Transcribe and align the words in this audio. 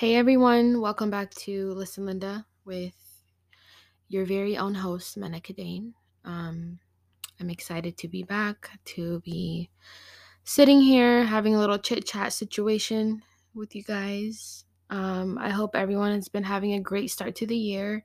Hey 0.00 0.14
everyone, 0.14 0.80
welcome 0.80 1.10
back 1.10 1.30
to 1.44 1.72
Listen 1.72 2.06
Linda 2.06 2.46
with 2.64 2.94
your 4.08 4.24
very 4.24 4.56
own 4.56 4.74
host, 4.74 5.18
Menaka 5.18 5.54
Dane. 5.54 5.92
Um, 6.24 6.78
I'm 7.38 7.50
excited 7.50 7.98
to 7.98 8.08
be 8.08 8.22
back, 8.22 8.70
to 8.96 9.20
be 9.20 9.68
sitting 10.42 10.80
here 10.80 11.26
having 11.26 11.54
a 11.54 11.58
little 11.58 11.76
chit 11.76 12.06
chat 12.06 12.32
situation 12.32 13.22
with 13.52 13.76
you 13.76 13.82
guys. 13.82 14.64
Um, 14.88 15.36
I 15.36 15.50
hope 15.50 15.76
everyone 15.76 16.14
has 16.14 16.28
been 16.28 16.44
having 16.44 16.72
a 16.72 16.80
great 16.80 17.10
start 17.10 17.34
to 17.34 17.46
the 17.46 17.54
year. 17.54 18.02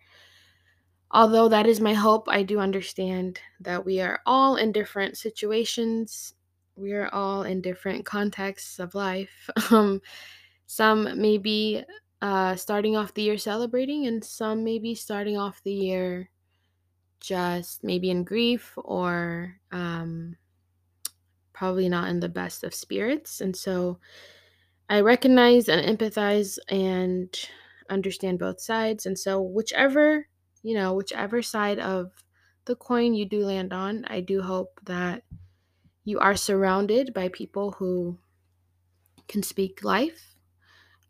Although 1.11 1.47
that 1.47 1.65
is 1.65 1.79
my 1.79 1.93
hope, 1.93 2.27
I 2.27 2.43
do 2.43 2.59
understand 2.59 3.39
that 3.61 3.85
we 3.85 4.01
are 4.01 4.19
all 4.25 4.57
in 4.57 4.73
different 4.73 5.15
situations. 5.15 6.33
We 6.75 6.91
are 6.91 7.07
all 7.13 7.43
in 7.43 7.61
different 7.61 8.05
contexts 8.05 8.79
of 8.79 8.95
life. 8.95 9.49
Um, 9.71 10.01
some 10.67 11.21
may 11.21 11.37
be 11.37 11.83
uh, 12.21 12.55
starting 12.55 12.95
off 12.95 13.13
the 13.13 13.23
year 13.23 13.37
celebrating, 13.37 14.07
and 14.07 14.23
some 14.23 14.63
may 14.63 14.79
be 14.79 14.95
starting 14.95 15.37
off 15.37 15.61
the 15.63 15.73
year 15.73 16.29
just 17.19 17.83
maybe 17.83 18.09
in 18.09 18.23
grief 18.23 18.73
or 18.77 19.55
um, 19.71 20.35
probably 21.53 21.89
not 21.89 22.09
in 22.09 22.19
the 22.19 22.29
best 22.29 22.63
of 22.63 22.73
spirits. 22.73 23.41
And 23.41 23.55
so 23.55 23.99
I 24.89 25.01
recognize 25.01 25.69
and 25.69 25.97
empathize 25.97 26.59
and 26.69 27.29
understand 27.89 28.39
both 28.39 28.61
sides. 28.61 29.05
And 29.05 29.17
so, 29.17 29.41
whichever, 29.41 30.27
you 30.63 30.75
know, 30.75 30.93
whichever 30.93 31.41
side 31.41 31.79
of 31.79 32.11
the 32.65 32.75
coin 32.75 33.13
you 33.13 33.25
do 33.25 33.45
land 33.45 33.73
on, 33.73 34.05
I 34.05 34.21
do 34.21 34.41
hope 34.41 34.79
that 34.85 35.23
you 36.03 36.19
are 36.19 36.35
surrounded 36.35 37.13
by 37.13 37.29
people 37.29 37.71
who 37.71 38.17
can 39.27 39.41
speak 39.41 39.83
life 39.83 40.34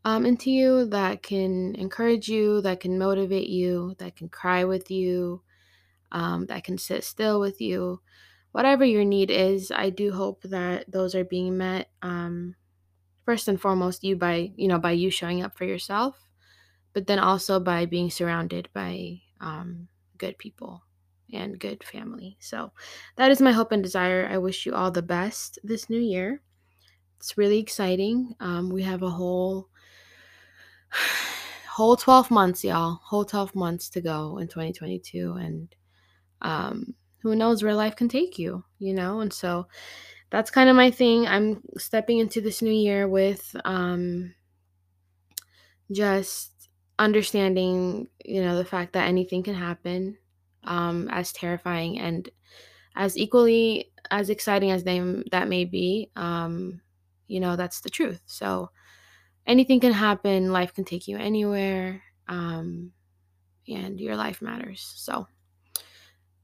um, 0.05 0.25
into 0.25 0.51
you, 0.51 0.85
that 0.85 1.23
can 1.23 1.75
encourage 1.75 2.29
you, 2.29 2.61
that 2.61 2.79
can 2.79 2.99
motivate 2.99 3.49
you, 3.49 3.95
that 3.97 4.15
can 4.15 4.29
cry 4.29 4.63
with 4.63 4.91
you, 4.91 5.41
um, 6.11 6.45
that 6.47 6.63
can 6.63 6.77
sit 6.77 7.03
still 7.03 7.39
with 7.39 7.59
you. 7.59 8.01
Whatever 8.53 8.85
your 8.85 9.03
need 9.03 9.31
is, 9.31 9.71
I 9.71 9.89
do 9.89 10.13
hope 10.13 10.43
that 10.43 10.91
those 10.91 11.15
are 11.15 11.25
being 11.25 11.57
met. 11.57 11.89
Um, 12.01 12.55
first 13.25 13.47
and 13.47 13.59
foremost, 13.59 14.03
you 14.03 14.15
by 14.15 14.53
you 14.55 14.67
know 14.67 14.79
by 14.79 14.91
you 14.91 15.11
showing 15.11 15.43
up 15.43 15.57
for 15.57 15.65
yourself, 15.65 16.29
but 16.93 17.07
then 17.07 17.19
also 17.19 17.59
by 17.59 17.85
being 17.85 18.09
surrounded 18.09 18.69
by 18.73 19.21
um, 19.41 19.87
good 20.17 20.37
people 20.37 20.83
and 21.33 21.59
good 21.59 21.83
family. 21.83 22.37
So 22.39 22.71
that 23.17 23.31
is 23.31 23.41
my 23.41 23.51
hope 23.51 23.71
and 23.71 23.83
desire. 23.83 24.27
I 24.31 24.37
wish 24.37 24.65
you 24.65 24.73
all 24.73 24.91
the 24.91 25.01
best 25.01 25.59
this 25.63 25.89
new 25.89 25.99
year. 25.99 26.41
It's 27.17 27.37
really 27.37 27.59
exciting. 27.59 28.35
Um, 28.39 28.69
we 28.69 28.83
have 28.83 29.03
a 29.03 29.09
whole 29.09 29.69
whole 31.69 31.95
12 31.95 32.31
months, 32.31 32.63
y'all. 32.63 32.99
Whole 33.03 33.25
12 33.25 33.55
months 33.55 33.89
to 33.89 34.01
go 34.01 34.38
in 34.38 34.47
2022. 34.47 35.33
And 35.33 35.75
um, 36.41 36.93
who 37.21 37.35
knows 37.35 37.63
where 37.63 37.75
life 37.75 37.95
can 37.95 38.07
take 38.07 38.39
you, 38.39 38.63
you 38.79 38.93
know? 38.93 39.19
And 39.19 39.33
so 39.33 39.67
that's 40.29 40.51
kind 40.51 40.69
of 40.69 40.75
my 40.75 40.91
thing. 40.91 41.27
I'm 41.27 41.61
stepping 41.77 42.19
into 42.19 42.41
this 42.41 42.61
new 42.61 42.71
year 42.71 43.07
with 43.07 43.55
um, 43.66 44.33
just 45.91 46.51
understanding, 46.97 48.07
you 48.23 48.41
know, 48.41 48.57
the 48.57 48.66
fact 48.66 48.93
that 48.93 49.07
anything 49.07 49.43
can 49.43 49.55
happen, 49.55 50.17
um, 50.63 51.07
as 51.09 51.31
terrifying 51.33 51.99
and 51.99 52.29
as 52.95 53.17
equally 53.17 53.91
as 54.11 54.29
exciting 54.29 54.71
as 54.71 54.83
they 54.83 54.99
that 55.31 55.47
may 55.47 55.66
be. 55.66 56.09
Um, 56.16 56.81
you 57.27 57.39
know, 57.39 57.56
that's 57.56 57.81
the 57.81 57.89
truth. 57.89 58.22
So 58.25 58.69
anything 59.47 59.79
can 59.79 59.94
happen. 59.94 60.51
Life 60.51 60.73
can 60.73 60.85
take 60.85 61.07
you 61.07 61.17
anywhere, 61.17 62.01
um, 62.28 62.91
and 63.67 64.00
your 64.00 64.16
life 64.16 64.41
matters. 64.41 64.94
So 64.95 65.28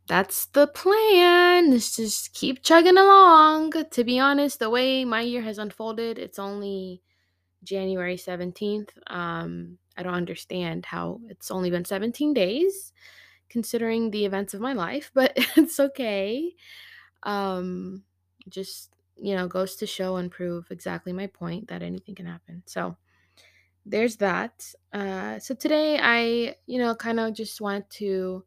that's 0.08 0.48
the 0.48 0.68
plan. 0.68 1.72
Let's 1.72 1.96
just 1.96 2.34
keep 2.34 2.64
chugging 2.64 2.98
along. 2.98 3.72
To 3.92 4.04
be 4.04 4.20
honest, 4.20 4.60
the 4.60 4.70
way 4.70 5.06
my 5.06 5.22
year 5.22 5.42
has 5.42 5.58
unfolded, 5.58 6.20
it's 6.20 6.40
only 6.40 7.02
January 7.64 8.18
17th. 8.18 8.90
Um, 9.08 9.78
I 9.98 10.04
don't 10.04 10.14
understand 10.14 10.86
how 10.86 11.22
it's 11.30 11.52
only 11.52 11.70
been 11.70 11.86
17 11.86 12.34
days 12.34 12.94
considering 13.50 14.10
the 14.10 14.26
events 14.26 14.54
of 14.54 14.62
my 14.62 14.74
life, 14.74 15.12
but 15.14 15.34
it's 15.56 15.80
okay. 15.80 16.56
Um, 17.24 18.04
just, 18.50 18.96
you 19.22 19.36
know, 19.36 19.48
goes 19.48 19.76
to 19.78 19.86
show 19.86 20.18
and 20.18 20.32
prove 20.32 20.68
exactly 20.72 21.14
my 21.14 21.28
point 21.28 21.68
that 21.68 21.84
anything 21.84 22.16
can 22.16 22.26
happen. 22.26 22.64
So 22.66 22.98
there's 23.86 24.18
that. 24.18 24.74
Uh, 24.94 25.40
so 25.40 25.56
today 25.56 26.00
I, 26.02 26.56
you 26.66 26.80
know, 26.80 26.96
kind 26.96 27.20
of 27.20 27.34
just 27.34 27.62
want 27.62 27.90
to 27.92 28.44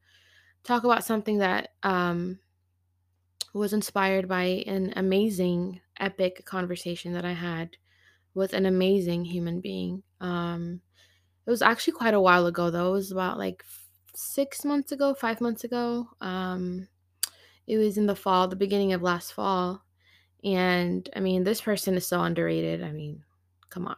talk 0.64 0.84
about 0.84 1.04
something 1.04 1.38
that 1.38 1.70
um, 1.82 2.38
was 3.52 3.72
inspired 3.72 4.28
by 4.28 4.64
an 4.66 4.92
amazing, 4.96 5.80
epic 6.00 6.44
conversation 6.44 7.12
that 7.12 7.24
I 7.24 7.32
had 7.32 7.76
with 8.34 8.52
an 8.52 8.66
amazing 8.66 9.24
human 9.24 9.60
being. 9.60 10.02
Um, 10.20 10.80
it 11.46 11.50
was 11.50 11.62
actually 11.62 11.92
quite 11.94 12.14
a 12.14 12.20
while 12.20 12.46
ago, 12.46 12.70
though. 12.70 12.88
It 12.88 12.92
was 12.92 13.12
about 13.12 13.38
like 13.38 13.64
six 14.14 14.64
months 14.64 14.92
ago, 14.92 15.14
five 15.14 15.40
months 15.40 15.64
ago. 15.64 16.08
Um, 16.20 16.88
it 17.66 17.78
was 17.78 17.96
in 17.96 18.06
the 18.06 18.16
fall, 18.16 18.48
the 18.48 18.56
beginning 18.56 18.92
of 18.92 19.02
last 19.02 19.32
fall. 19.32 19.83
And 20.44 21.08
I 21.16 21.20
mean, 21.20 21.44
this 21.44 21.60
person 21.60 21.94
is 21.94 22.06
so 22.06 22.20
underrated. 22.20 22.82
I 22.82 22.92
mean, 22.92 23.24
come 23.70 23.86
on. 23.86 23.96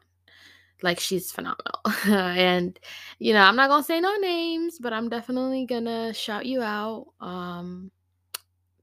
Like, 0.83 1.01
she's 1.01 1.33
phenomenal. 1.33 1.81
and, 2.07 2.79
you 3.19 3.33
know, 3.33 3.41
I'm 3.41 3.57
not 3.57 3.69
going 3.69 3.83
to 3.83 3.87
say 3.87 4.01
no 4.01 4.15
names, 4.17 4.79
but 4.79 4.93
I'm 4.93 5.09
definitely 5.09 5.67
going 5.67 5.87
to 5.87 6.13
shout 6.13 6.47
you 6.47 6.63
out 6.63 7.07
um, 7.21 7.91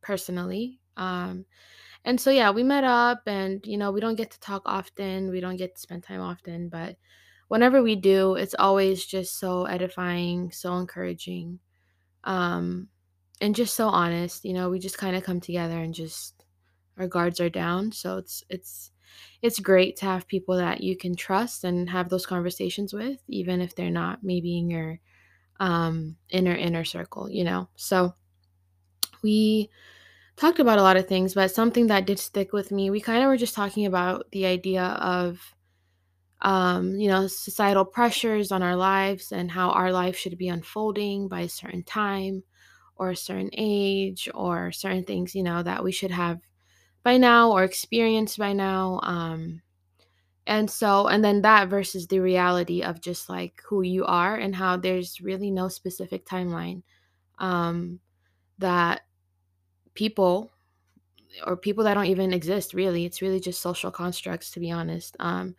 personally. 0.02 0.80
Um, 0.98 1.46
and 2.06 2.20
so, 2.20 2.32
yeah, 2.32 2.52
we 2.52 2.64
met 2.64 2.84
up, 2.84 3.24
and, 3.28 3.66
you 3.66 3.78
know, 3.78 3.92
we 3.92 4.02
don't 4.02 4.16
get 4.16 4.32
to 4.32 4.40
talk 4.40 4.64
often. 4.66 5.30
We 5.30 5.40
don't 5.40 5.56
get 5.56 5.76
to 5.76 5.82
spend 5.82 6.04
time 6.04 6.20
often, 6.20 6.68
but 6.68 6.98
whenever 7.48 7.82
we 7.82 7.96
do, 7.96 8.36
it's 8.36 8.56
always 8.60 9.06
just 9.06 9.40
so 9.40 9.66
edifying, 9.66 10.52
so 10.52 10.76
encouraging, 10.78 11.60
um, 12.26 12.90
and 13.40 13.56
just 13.56 13.76
so 13.76 13.88
honest. 13.88 14.44
You 14.44 14.54
know, 14.54 14.70
we 14.70 14.80
just 14.80 14.98
kind 14.98 15.16
of 15.16 15.24
come 15.24 15.40
together 15.40 15.80
and 15.80 15.94
just 15.94 16.33
our 16.98 17.08
guards 17.08 17.40
are 17.40 17.50
down. 17.50 17.92
So 17.92 18.18
it's 18.18 18.44
it's 18.50 18.92
it's 19.42 19.60
great 19.60 19.98
to 19.98 20.06
have 20.06 20.28
people 20.28 20.58
that 20.58 20.82
you 20.82 20.98
can 20.98 21.16
trust 21.16 21.64
and 21.64 21.90
have 21.90 22.10
those 22.10 22.26
conversations 22.26 22.94
with, 22.94 23.22
even 23.28 23.62
if 23.62 23.76
they're 23.76 23.90
not 23.92 24.24
maybe 24.24 24.58
in 24.58 24.70
your 24.70 25.00
um, 25.60 26.18
inner 26.30 26.56
inner 26.56 26.86
circle. 26.86 27.30
You 27.30 27.46
know, 27.46 27.70
so 27.76 28.16
we 29.22 29.70
talked 30.38 30.60
about 30.60 30.80
a 30.80 30.84
lot 30.84 30.98
of 30.98 31.08
things, 31.08 31.34
but 31.36 31.52
something 31.52 31.88
that 31.88 32.08
did 32.08 32.20
stick 32.20 32.54
with 32.54 32.72
me, 32.72 32.90
we 32.90 33.02
kind 33.02 33.24
of 33.24 33.30
were 33.30 33.38
just 33.38 33.56
talking 33.56 33.86
about 33.86 34.32
the 34.32 34.46
idea 34.46 34.84
of 34.84 35.56
um, 36.42 36.96
you 36.96 37.08
know, 37.08 37.28
societal 37.28 37.86
pressures 37.86 38.52
on 38.52 38.62
our 38.64 38.76
lives 38.76 39.32
and 39.32 39.50
how 39.52 39.70
our 39.72 39.92
life 39.94 40.18
should 40.18 40.38
be 40.38 40.50
unfolding 40.50 41.28
by 41.30 41.42
a 41.42 41.50
certain 41.50 41.84
time 41.84 42.44
or 42.98 43.12
a 43.12 43.16
certain 43.16 43.50
age 43.54 44.30
or 44.34 44.72
certain 44.72 45.04
things, 45.06 45.36
you 45.36 45.44
know, 45.44 45.64
that 45.64 45.84
we 45.84 45.92
should 45.92 46.12
have 46.12 46.40
by 47.04 47.18
now 47.18 47.52
or 47.52 47.64
experienced 47.64 48.38
by 48.38 48.54
now. 48.54 49.00
Um, 49.04 49.62
and 50.46 50.70
so, 50.70 51.08
and 51.08 51.24
then 51.24 51.42
that 51.42 51.70
versus 51.70 52.08
the 52.08 52.20
reality 52.20 52.82
of 52.84 53.02
just 53.02 53.30
like 53.30 53.62
who 53.66 53.82
you 53.82 54.06
are 54.06 54.36
and 54.36 54.56
how 54.56 54.78
there's 54.78 55.22
really 55.22 55.52
no 55.52 55.68
specific 55.70 56.26
timeline 56.26 56.84
um, 57.40 58.00
that 58.60 59.02
people 59.94 60.52
or 61.46 61.58
people 61.58 61.84
that 61.84 61.94
don't 61.96 62.06
even 62.06 62.34
exist 62.34 62.74
really, 62.74 63.06
it's 63.06 63.22
really 63.22 63.40
just 63.40 63.62
social 63.62 63.92
constructs, 63.92 64.52
to 64.52 64.60
be 64.60 64.72
honest. 64.72 65.16
Um, 65.20 65.56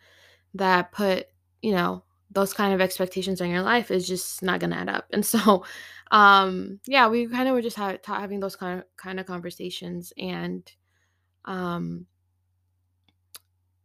that 0.53 0.91
put, 0.91 1.27
you 1.61 1.71
know, 1.73 2.03
those 2.31 2.53
kind 2.53 2.73
of 2.73 2.81
expectations 2.81 3.41
on 3.41 3.49
your 3.49 3.61
life 3.61 3.91
is 3.91 4.07
just 4.07 4.41
not 4.43 4.59
gonna 4.59 4.75
add 4.75 4.89
up. 4.89 5.05
And 5.11 5.25
so, 5.25 5.65
um, 6.11 6.79
yeah, 6.87 7.07
we 7.07 7.27
kind 7.27 7.47
of 7.47 7.55
were 7.55 7.61
just 7.61 7.77
ha- 7.77 7.97
having 8.05 8.39
those 8.39 8.55
kind 8.55 8.79
of 8.79 8.85
kind 8.97 9.19
of 9.19 9.25
conversations, 9.25 10.13
and 10.17 10.69
um, 11.45 12.05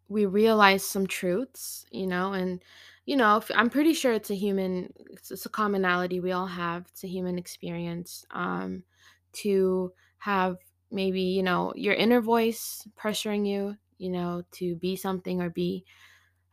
we 0.08 0.26
realize 0.26 0.84
some 0.84 1.06
truths, 1.06 1.86
you 1.90 2.06
know, 2.06 2.32
and 2.32 2.62
you 3.06 3.16
know, 3.16 3.38
if, 3.38 3.50
I'm 3.54 3.70
pretty 3.70 3.94
sure 3.94 4.12
it's 4.12 4.30
a 4.30 4.34
human, 4.34 4.92
it's, 5.10 5.30
it's, 5.30 5.46
a 5.46 5.48
commonality 5.48 6.20
we 6.20 6.32
all 6.32 6.46
have. 6.46 6.86
It's 6.88 7.02
a 7.04 7.08
human 7.08 7.38
experience 7.38 8.24
um, 8.30 8.84
to 9.34 9.92
have 10.18 10.58
maybe 10.92 11.22
you 11.22 11.42
know 11.42 11.72
your 11.76 11.94
inner 11.94 12.20
voice 12.20 12.86
pressuring 12.98 13.46
you, 13.46 13.76
you 13.98 14.10
know, 14.10 14.42
to 14.52 14.76
be 14.76 14.96
something 14.96 15.40
or 15.40 15.50
be 15.50 15.84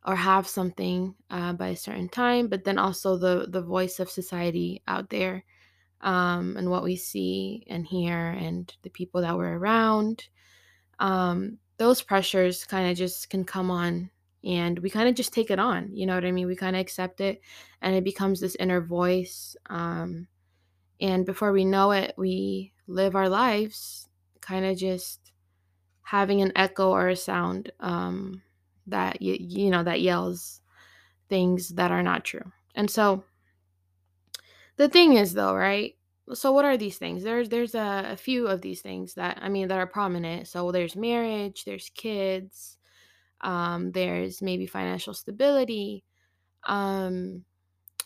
or 0.05 0.15
have 0.15 0.47
something 0.47 1.13
uh, 1.29 1.53
by 1.53 1.69
a 1.69 1.75
certain 1.75 2.09
time, 2.09 2.47
but 2.47 2.63
then 2.63 2.77
also 2.77 3.17
the 3.17 3.47
the 3.49 3.61
voice 3.61 3.99
of 3.99 4.09
society 4.09 4.81
out 4.87 5.09
there 5.09 5.43
um, 6.01 6.55
and 6.57 6.69
what 6.69 6.83
we 6.83 6.95
see 6.95 7.65
and 7.69 7.85
hear 7.85 8.29
and 8.29 8.73
the 8.83 8.89
people 8.89 9.21
that 9.21 9.35
we're 9.35 9.57
around. 9.57 10.27
Um, 10.99 11.57
those 11.77 12.01
pressures 12.01 12.65
kind 12.65 12.89
of 12.89 12.97
just 12.97 13.29
can 13.29 13.43
come 13.43 13.69
on 13.71 14.09
and 14.43 14.79
we 14.79 14.89
kind 14.89 15.09
of 15.09 15.15
just 15.15 15.33
take 15.33 15.51
it 15.51 15.59
on 15.59 15.89
you 15.95 16.05
know 16.05 16.15
what 16.15 16.25
i 16.25 16.31
mean? 16.31 16.47
We 16.47 16.55
kind 16.55 16.75
of 16.75 16.79
accept 16.79 17.21
it 17.21 17.41
and 17.81 17.95
it 17.95 18.03
becomes 18.03 18.39
this 18.39 18.55
inner 18.55 18.81
voice 18.81 19.55
um, 19.69 20.27
and 21.01 21.25
before 21.25 21.51
we 21.51 21.65
know 21.65 21.91
it 21.91 22.13
we 22.17 22.73
live 22.87 23.15
our 23.15 23.29
lives 23.29 24.07
kind 24.41 24.65
of 24.65 24.77
just 24.77 25.31
having 26.07 26.41
an 26.41 26.53
echo 26.55 26.91
or 26.91 27.09
a 27.09 27.15
sound 27.17 27.69
um, 27.81 28.41
that 28.87 29.21
you, 29.21 29.35
you 29.39 29.69
know 29.69 29.83
that 29.83 29.99
yells 30.01 30.61
things 31.27 31.69
that 31.71 31.91
are 31.91 32.01
not 32.03 32.23
true. 32.23 32.53
And 32.75 32.89
so 32.89 33.25
the 34.77 34.87
thing 34.87 35.13
is 35.15 35.33
though 35.33 35.53
right 35.53 35.96
so 36.33 36.51
what 36.51 36.65
are 36.65 36.77
these 36.77 36.97
things? 36.97 37.23
There's 37.23 37.49
there's 37.49 37.75
a, 37.75 38.11
a 38.11 38.17
few 38.17 38.47
of 38.47 38.61
these 38.61 38.81
things 38.81 39.13
that 39.15 39.39
i 39.41 39.49
mean 39.49 39.67
that 39.69 39.77
are 39.79 39.87
prominent. 39.87 40.47
So 40.47 40.71
there's 40.71 40.95
marriage 40.95 41.65
there's 41.65 41.89
kids 41.89 42.77
um, 43.41 43.91
there's 43.93 44.41
maybe 44.41 44.67
financial 44.67 45.13
stability 45.13 46.03
um, 46.65 47.45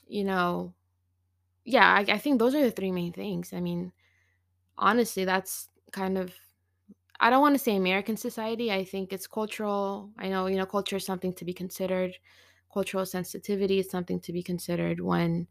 you 0.08 0.24
know 0.26 0.74
yeah 1.66 1.94
I, 1.94 2.02
I 2.14 2.18
think 2.20 2.40
those 2.40 2.56
are 2.56 2.64
the 2.64 2.72
three 2.72 2.92
main 2.92 3.14
things. 3.14 3.54
I 3.54 3.62
mean 3.62 3.94
honestly 4.78 5.26
that's 5.26 5.70
kind 5.92 6.18
of 6.18 6.34
i 7.20 7.30
don't 7.30 7.42
want 7.42 7.56
to 7.56 7.60
say 7.60 7.76
american 7.76 8.18
society. 8.18 8.72
I 8.72 8.84
think 8.86 9.14
it's 9.14 9.28
cultural. 9.28 10.12
I 10.18 10.30
know 10.30 10.48
you 10.48 10.58
know 10.58 10.66
culture 10.66 10.98
is 10.98 11.06
something 11.06 11.34
to 11.36 11.46
be 11.46 11.54
considered. 11.54 12.18
Cultural 12.74 13.06
sensitivity 13.06 13.80
is 13.80 13.90
something 13.90 14.20
to 14.22 14.34
be 14.34 14.44
considered 14.44 15.00
when 15.02 15.48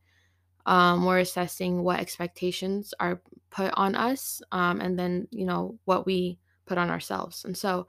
um, 0.67 1.05
we're 1.05 1.19
assessing 1.19 1.83
what 1.83 2.01
expectations 2.01 2.95
are 3.01 3.21
put 3.51 3.73
on 3.75 3.95
us 3.95 4.43
um, 4.53 4.81
and 4.81 4.99
then 4.99 5.27
you 5.31 5.45
know 5.45 5.79
what 5.85 6.07
we 6.07 6.39
put 6.67 6.79
on 6.79 6.91
ourselves. 6.91 7.45
And 7.45 7.57
so 7.57 7.87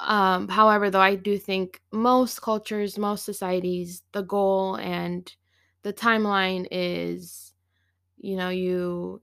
um, 0.00 0.48
however 0.48 0.90
though 0.90 1.00
i 1.00 1.14
do 1.14 1.38
think 1.38 1.80
most 1.92 2.42
cultures 2.42 2.98
most 2.98 3.24
societies 3.24 4.02
the 4.12 4.22
goal 4.22 4.76
and 4.76 5.34
the 5.82 5.92
timeline 5.92 6.66
is 6.70 7.52
you 8.18 8.36
know 8.36 8.48
you 8.48 9.20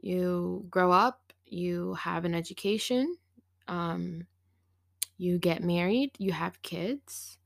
you 0.00 0.66
grow 0.68 0.90
up 0.90 1.32
you 1.46 1.94
have 1.94 2.24
an 2.24 2.34
education 2.34 3.16
um, 3.68 4.26
you 5.18 5.38
get 5.38 5.62
married 5.62 6.10
you 6.18 6.32
have 6.32 6.60
kids 6.62 7.38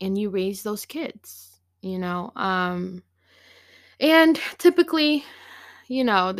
and 0.00 0.16
you 0.16 0.30
raise 0.30 0.62
those 0.62 0.84
kids 0.84 1.60
you 1.80 1.98
know 1.98 2.30
um, 2.36 3.02
and 4.00 4.40
typically 4.58 5.24
you 5.88 6.04
know 6.04 6.34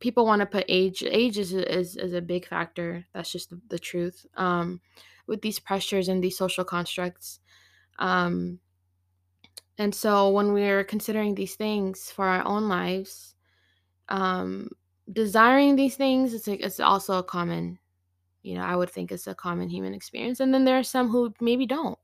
people 0.00 0.26
want 0.26 0.40
to 0.40 0.46
put 0.46 0.64
age 0.68 1.02
age 1.02 1.38
is, 1.38 1.52
is 1.52 1.96
is 1.96 2.12
a 2.12 2.20
big 2.20 2.46
factor. 2.46 3.04
That's 3.12 3.32
just 3.32 3.50
the, 3.50 3.60
the 3.68 3.78
truth. 3.78 4.26
Um 4.36 4.80
with 5.26 5.40
these 5.40 5.58
pressures 5.58 6.08
and 6.08 6.22
these 6.22 6.36
social 6.36 6.64
constructs 6.64 7.40
um 7.98 8.58
and 9.78 9.94
so 9.94 10.30
when 10.30 10.52
we're 10.52 10.84
considering 10.84 11.34
these 11.34 11.54
things 11.54 12.10
for 12.10 12.26
our 12.26 12.44
own 12.44 12.68
lives 12.68 13.34
um 14.08 14.68
desiring 15.12 15.76
these 15.76 15.96
things 15.96 16.34
it's 16.34 16.48
it's 16.48 16.80
also 16.80 17.18
a 17.18 17.22
common 17.22 17.78
you 18.42 18.54
know 18.54 18.62
i 18.62 18.74
would 18.74 18.90
think 18.90 19.12
it's 19.12 19.26
a 19.26 19.34
common 19.34 19.68
human 19.68 19.94
experience. 19.94 20.40
And 20.40 20.52
then 20.52 20.64
there 20.64 20.78
are 20.78 20.82
some 20.82 21.08
who 21.08 21.32
maybe 21.40 21.66
don't 21.66 21.98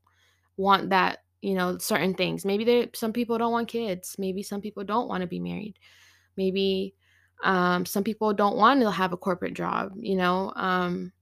want 0.57 0.89
that 0.89 1.19
you 1.41 1.53
know 1.55 1.77
certain 1.77 2.13
things. 2.13 2.45
Maybe 2.45 2.63
there 2.63 2.87
some 2.93 3.13
people 3.13 3.37
don't 3.37 3.51
want 3.51 3.67
kids. 3.69 4.15
Maybe 4.19 4.43
some 4.43 4.61
people 4.61 4.83
don't 4.83 5.07
want 5.07 5.21
to 5.21 5.27
be 5.27 5.39
married. 5.39 5.79
Maybe 6.37 6.95
um, 7.43 7.85
some 7.85 8.03
people 8.03 8.33
don't 8.33 8.57
want 8.57 8.81
to 8.81 8.91
have 8.91 9.13
a 9.13 9.17
corporate 9.17 9.53
job 9.53 9.93
you 9.97 10.15
know 10.15 10.51
um, 10.55 11.13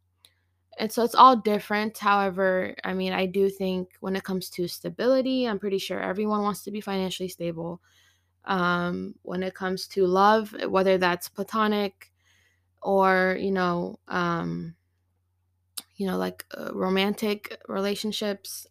and 0.79 0.91
so 0.91 1.03
it's 1.03 1.15
all 1.15 1.35
different. 1.35 1.97
However 1.97 2.75
i 2.83 2.93
mean 2.93 3.13
i 3.13 3.25
do 3.25 3.49
think 3.49 3.89
when 3.99 4.15
it 4.15 4.23
comes 4.23 4.49
to 4.51 4.67
stability 4.67 5.45
i'm 5.47 5.59
pretty 5.59 5.77
sure 5.79 5.99
everyone 6.01 6.41
wants 6.43 6.63
to 6.63 6.71
be 6.71 6.81
financially 6.81 7.29
stable. 7.29 7.81
Um, 8.45 9.15
when 9.23 9.43
it 9.43 9.55
comes 9.55 9.87
to 9.89 10.05
love 10.07 10.55
whether 10.69 10.97
that's 10.97 11.27
platonic 11.29 12.11
or 12.81 13.37
you 13.39 13.51
know 13.51 13.99
um, 14.07 14.75
you 15.97 16.07
know 16.07 16.17
like 16.17 16.45
uh, 16.57 16.71
romantic 16.73 17.59
relationships 17.67 18.67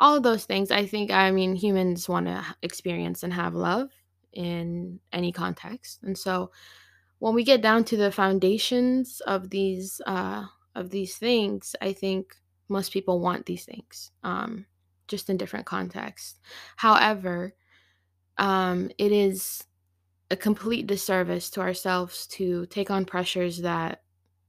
all 0.00 0.16
of 0.16 0.22
those 0.22 0.44
things 0.44 0.70
i 0.70 0.86
think 0.86 1.10
i 1.10 1.30
mean 1.30 1.54
humans 1.54 2.08
want 2.08 2.26
to 2.26 2.44
experience 2.62 3.22
and 3.22 3.32
have 3.32 3.54
love 3.54 3.90
in 4.32 5.00
any 5.12 5.32
context. 5.32 6.00
And 6.02 6.16
so 6.16 6.50
when 7.18 7.34
we 7.34 7.42
get 7.44 7.62
down 7.62 7.84
to 7.84 7.96
the 7.96 8.12
foundations 8.12 9.20
of 9.26 9.50
these 9.50 10.00
uh 10.06 10.44
of 10.74 10.90
these 10.90 11.16
things 11.16 11.74
i 11.82 11.92
think 11.92 12.36
most 12.68 12.92
people 12.92 13.20
want 13.20 13.46
these 13.46 13.64
things 13.64 14.12
um 14.22 14.64
just 15.08 15.30
in 15.30 15.36
different 15.36 15.66
contexts. 15.66 16.38
However 16.76 17.54
um 18.36 18.90
it 18.98 19.10
is 19.10 19.64
a 20.30 20.36
complete 20.36 20.86
disservice 20.86 21.50
to 21.50 21.60
ourselves 21.60 22.26
to 22.26 22.66
take 22.66 22.90
on 22.90 23.04
pressures 23.04 23.62
that 23.62 24.02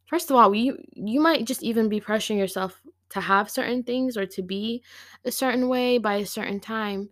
first 0.06 0.30
of 0.30 0.36
all 0.36 0.54
you 0.54 0.78
you 0.94 1.20
might 1.22 1.46
just 1.46 1.64
even 1.64 1.90
be 1.90 2.02
pressuring 2.02 2.38
yourself 2.38 2.82
to 3.10 3.22
have 3.22 3.50
certain 3.50 3.84
things 3.84 4.18
or 4.18 4.26
to 4.26 4.42
be 4.42 4.84
a 5.26 5.32
certain 5.32 5.68
way 5.68 5.98
by 5.98 6.16
a 6.16 6.26
certain 6.26 6.60
time 6.60 7.10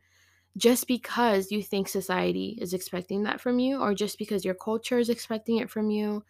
just 0.58 0.88
because 0.88 1.52
you 1.52 1.62
think 1.62 1.88
society 1.88 2.58
is 2.62 2.74
expecting 2.74 3.24
that 3.24 3.40
from 3.40 3.60
you 3.60 3.80
or 3.80 3.94
just 3.94 4.18
because 4.18 4.44
your 4.44 4.56
culture 4.56 4.98
is 4.98 5.10
expecting 5.10 5.58
it 5.58 5.70
from 5.70 5.90
you 5.92 6.24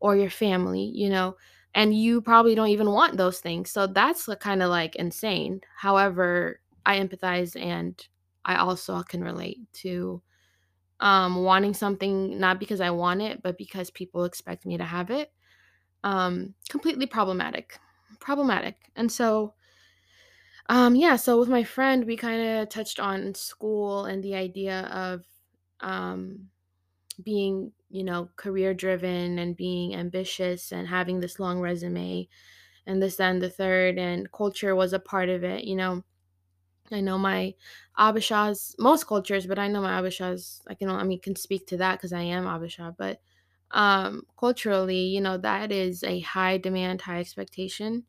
or 0.00 0.16
your 0.16 0.30
family 0.30 0.90
you 0.94 1.08
know 1.10 1.36
and 1.74 1.94
you 1.96 2.20
probably 2.20 2.54
don't 2.54 2.68
even 2.68 2.90
want 2.90 3.16
those 3.16 3.40
things. 3.40 3.70
So 3.70 3.86
that's 3.86 4.28
kind 4.40 4.62
of 4.62 4.68
like 4.68 4.96
insane. 4.96 5.62
However 5.76 6.60
i 6.84 6.98
empathize 6.98 7.54
and 7.60 8.08
i 8.44 8.56
also 8.56 9.02
can 9.04 9.22
relate 9.22 9.60
to 9.72 10.20
um 11.00 11.36
wanting 11.44 11.74
something 11.74 12.38
not 12.38 12.58
because 12.58 12.80
i 12.80 12.90
want 12.90 13.22
it 13.22 13.42
but 13.42 13.58
because 13.58 13.90
people 13.90 14.24
expect 14.24 14.66
me 14.66 14.76
to 14.78 14.84
have 14.84 15.10
it 15.10 15.32
um 16.04 16.54
completely 16.68 17.06
problematic 17.06 17.78
problematic 18.22 18.90
and 18.96 19.10
so 19.12 19.54
um 20.68 20.94
yeah 20.94 21.16
so 21.16 21.38
with 21.38 21.48
my 21.48 21.64
friend 21.64 22.04
we 22.06 22.16
kind 22.16 22.42
of 22.42 22.68
touched 22.68 23.00
on 23.00 23.34
school 23.34 24.04
and 24.04 24.22
the 24.22 24.34
idea 24.34 24.82
of 24.92 25.24
um 25.80 26.48
being 27.22 27.72
you 27.90 28.04
know 28.04 28.30
career 28.36 28.74
driven 28.74 29.38
and 29.38 29.56
being 29.56 29.94
ambitious 29.94 30.72
and 30.72 30.88
having 30.88 31.20
this 31.20 31.40
long 31.40 31.60
resume 31.60 32.28
and 32.86 33.02
this 33.02 33.20
and 33.20 33.42
the 33.42 33.50
third 33.50 33.98
and 33.98 34.32
culture 34.32 34.74
was 34.74 34.92
a 34.92 34.98
part 35.00 35.28
of 35.28 35.44
it 35.44 35.64
you 35.64 35.76
know? 35.76 36.02
I 36.92 37.00
know 37.00 37.18
my 37.18 37.54
abishas 37.98 38.74
most 38.78 39.06
cultures 39.06 39.46
but 39.46 39.58
i 39.58 39.68
know 39.68 39.82
my 39.82 40.00
abishas 40.00 40.62
i 40.68 40.74
can 40.74 40.90
i 40.90 41.02
mean 41.04 41.20
can 41.20 41.36
speak 41.36 41.66
to 41.68 41.76
that 41.78 41.96
because 41.98 42.12
i 42.12 42.20
am 42.22 42.44
Habesha 42.44 42.94
but 42.98 43.20
um 43.70 44.26
culturally 44.38 45.04
you 45.06 45.20
know 45.20 45.38
that 45.38 45.72
is 45.72 46.04
a 46.04 46.20
high 46.20 46.58
demand 46.58 47.02
high 47.02 47.20
expectation 47.20 48.04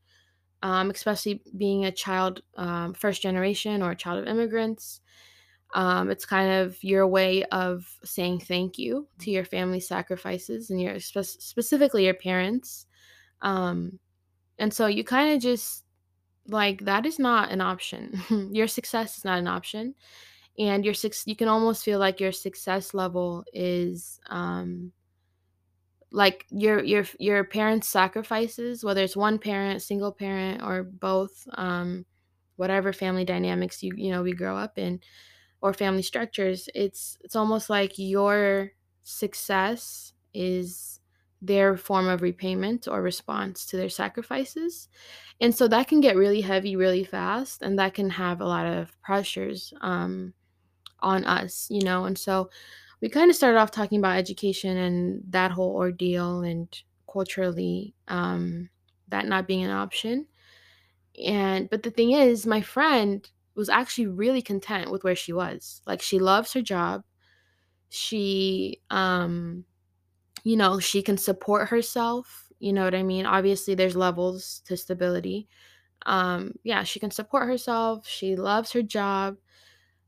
um, 0.63 0.89
especially 0.89 1.41
being 1.58 1.86
a 1.86 1.91
child 1.91 2.41
um, 2.58 2.93
first 2.93 3.22
generation 3.22 3.84
or 3.84 3.91
a 3.91 3.96
child 3.96 4.20
of 4.20 4.27
immigrants 4.27 5.01
um, 5.75 6.10
it's 6.10 6.25
kind 6.25 6.51
of 6.51 6.84
your 6.84 7.08
way 7.08 7.43
of 7.46 7.88
saying 8.03 8.39
thank 8.39 8.77
you 8.77 9.08
to 9.20 9.32
your 9.32 9.46
family's 9.46 9.88
sacrifices 9.88 10.72
and 10.72 10.82
your 10.82 11.00
spe- 11.00 11.39
specifically 11.39 12.05
your 12.05 12.13
parents 12.15 12.88
um, 13.41 14.00
and 14.58 14.74
so 14.74 14.88
you 14.88 15.03
kind 15.03 15.36
of 15.36 15.41
just 15.41 15.84
like 16.48 16.86
that 16.86 17.05
is 17.05 17.20
not 17.20 17.51
an 17.51 17.62
option. 17.62 18.20
Your 18.51 18.67
success 18.67 19.17
is 19.17 19.24
not 19.24 19.39
an 19.39 19.48
option 19.48 19.96
and 20.58 20.86
your 20.86 20.93
six 20.93 21.24
you 21.25 21.36
can 21.36 21.48
almost 21.48 21.84
feel 21.84 22.00
like 22.00 22.20
your 22.20 22.32
success 22.32 22.93
level 22.93 23.43
is 23.53 24.20
um 24.29 24.91
like 26.13 26.46
your 26.51 26.84
your 26.84 27.05
your 27.20 27.43
parents 27.43 27.89
sacrifices 27.89 28.84
whether 28.86 29.03
it's 29.03 29.17
one 29.17 29.39
parent 29.39 29.82
single 29.82 30.13
parent 30.13 30.63
or 30.63 30.84
both 30.84 31.48
um 31.55 32.05
whatever 32.58 32.93
family 32.93 33.25
dynamics 33.25 33.84
you 33.84 33.93
you 33.98 34.12
know 34.12 34.24
we 34.24 34.34
grow 34.34 34.58
up 34.58 34.77
in 34.79 35.01
or 35.62 35.74
family 35.74 36.03
structures 36.03 36.70
it's 36.75 37.17
it's 37.24 37.36
almost 37.36 37.70
like 37.70 37.93
your 37.98 38.72
success 39.03 40.13
is 40.34 41.00
their 41.41 41.75
form 41.77 42.08
of 42.08 42.22
repayment 42.22 42.88
or 42.88 43.01
response 43.01 43.65
to 43.65 43.77
their 43.77 43.89
sacrifices. 43.89 44.88
And 45.41 45.53
so 45.53 45.67
that 45.67 45.89
can 45.89 46.00
get 46.00 46.15
really 46.15 46.41
heavy 46.41 46.75
really 46.77 47.03
fast 47.03 47.62
and 47.62 47.77
that 47.79 47.93
can 47.93 48.10
have 48.12 48.39
a 48.41 48.46
lot 48.46 48.65
of 48.65 49.00
pressures 49.01 49.74
um 49.82 50.34
on 51.01 51.25
us 51.25 51.67
you 51.70 51.82
know? 51.84 52.05
And 52.05 52.17
so 52.17 52.50
we 53.03 53.10
kind 53.10 53.29
of 53.29 53.36
started 53.36 53.60
off 53.60 53.69
talking 53.72 54.00
about 54.00 54.17
education 54.17 54.77
and 54.77 55.24
that 55.29 55.51
whole 55.51 55.75
ordeal 55.75 56.41
and 56.41 56.69
culturally 57.12 57.93
um, 58.07 58.69
that 59.10 59.27
not 59.27 59.45
being 59.45 59.65
an 59.65 59.72
option. 59.72 60.25
And 61.24 61.69
but 61.69 61.83
the 61.83 61.91
thing 61.91 62.12
is, 62.12 62.45
my 62.48 62.62
friend 62.62 63.29
was 63.55 63.69
actually 63.69 64.07
really 64.07 64.41
content 64.41 64.89
with 64.89 65.03
where 65.03 65.15
she 65.17 65.33
was. 65.33 65.81
Like 65.86 66.01
she 66.01 66.17
loves 66.17 66.53
her 66.53 66.62
job. 66.62 67.03
She 67.89 68.81
um 68.89 69.65
you 70.43 70.57
know, 70.57 70.79
she 70.79 71.01
can 71.01 71.17
support 71.17 71.69
herself, 71.69 72.50
you 72.60 72.74
know 72.74 72.83
what 72.86 72.95
I 72.95 73.03
mean? 73.03 73.25
Obviously 73.25 73.75
there's 73.75 73.95
levels 73.95 74.62
to 74.65 74.77
stability. 74.77 75.48
Um, 76.05 76.53
yeah, 76.63 76.83
she 76.83 77.00
can 77.00 77.12
support 77.12 77.48
herself. 77.48 78.07
She 78.07 78.36
loves 78.36 78.72
her 78.74 78.83
job. 78.83 79.38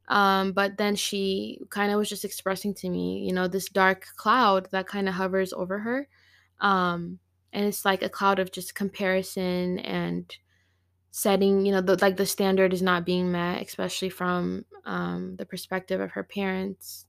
Um, 0.07 0.51
but 0.51 0.77
then 0.77 0.95
she 0.95 1.59
kind 1.69 1.91
of 1.91 1.97
was 1.97 2.09
just 2.09 2.25
expressing 2.25 2.73
to 2.75 2.89
me, 2.89 3.19
you 3.19 3.33
know, 3.33 3.47
this 3.47 3.69
dark 3.69 4.05
cloud 4.15 4.69
that 4.71 4.87
kind 4.87 5.09
of 5.09 5.15
hovers 5.15 5.51
over 5.53 5.79
her. 5.79 6.07
Um, 6.59 7.19
and 7.51 7.65
it's 7.65 7.85
like 7.85 8.03
a 8.03 8.09
cloud 8.09 8.39
of 8.39 8.51
just 8.51 8.75
comparison 8.75 9.79
and 9.79 10.35
setting, 11.11 11.65
you 11.65 11.71
know, 11.71 11.81
the, 11.81 11.97
like 12.01 12.17
the 12.17 12.25
standard 12.25 12.73
is 12.73 12.81
not 12.81 13.05
being 13.05 13.31
met, 13.31 13.61
especially 13.61 14.09
from 14.09 14.65
um, 14.85 15.35
the 15.37 15.45
perspective 15.45 16.01
of 16.01 16.11
her 16.11 16.23
parents. 16.23 17.05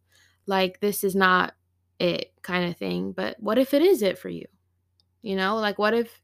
Like, 0.47 0.81
this 0.81 1.05
is 1.05 1.15
not 1.15 1.55
it 1.99 2.33
kind 2.43 2.71
of 2.71 2.77
thing. 2.77 3.13
But 3.13 3.37
what 3.41 3.59
if 3.59 3.75
it 3.75 3.83
is 3.83 4.03
it 4.03 4.19
for 4.19 4.29
you? 4.29 4.47
You 5.23 5.37
know, 5.37 5.57
like 5.57 5.79
what 5.79 5.95
if 5.95 6.21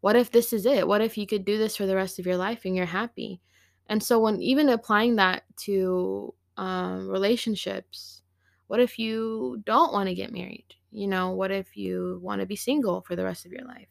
what 0.00 0.16
if 0.16 0.30
this 0.30 0.52
is 0.52 0.66
it? 0.66 0.86
What 0.86 1.00
if 1.00 1.16
you 1.16 1.26
could 1.26 1.44
do 1.44 1.58
this 1.58 1.76
for 1.76 1.86
the 1.86 1.96
rest 1.96 2.18
of 2.18 2.26
your 2.26 2.36
life 2.36 2.64
and 2.64 2.76
you're 2.76 2.86
happy? 2.86 3.40
And 3.88 4.02
so 4.02 4.18
when 4.18 4.40
even 4.40 4.68
applying 4.68 5.16
that 5.16 5.44
to 5.58 6.34
um, 6.56 7.08
relationships, 7.08 8.22
what 8.66 8.80
if 8.80 8.98
you 8.98 9.62
don't 9.64 9.92
want 9.92 10.08
to 10.08 10.14
get 10.14 10.32
married? 10.32 10.74
You 10.90 11.06
know, 11.08 11.30
what 11.30 11.50
if 11.50 11.76
you 11.76 12.18
want 12.22 12.40
to 12.40 12.46
be 12.46 12.56
single 12.56 13.02
for 13.02 13.16
the 13.16 13.24
rest 13.24 13.44
of 13.44 13.52
your 13.52 13.64
life? 13.64 13.88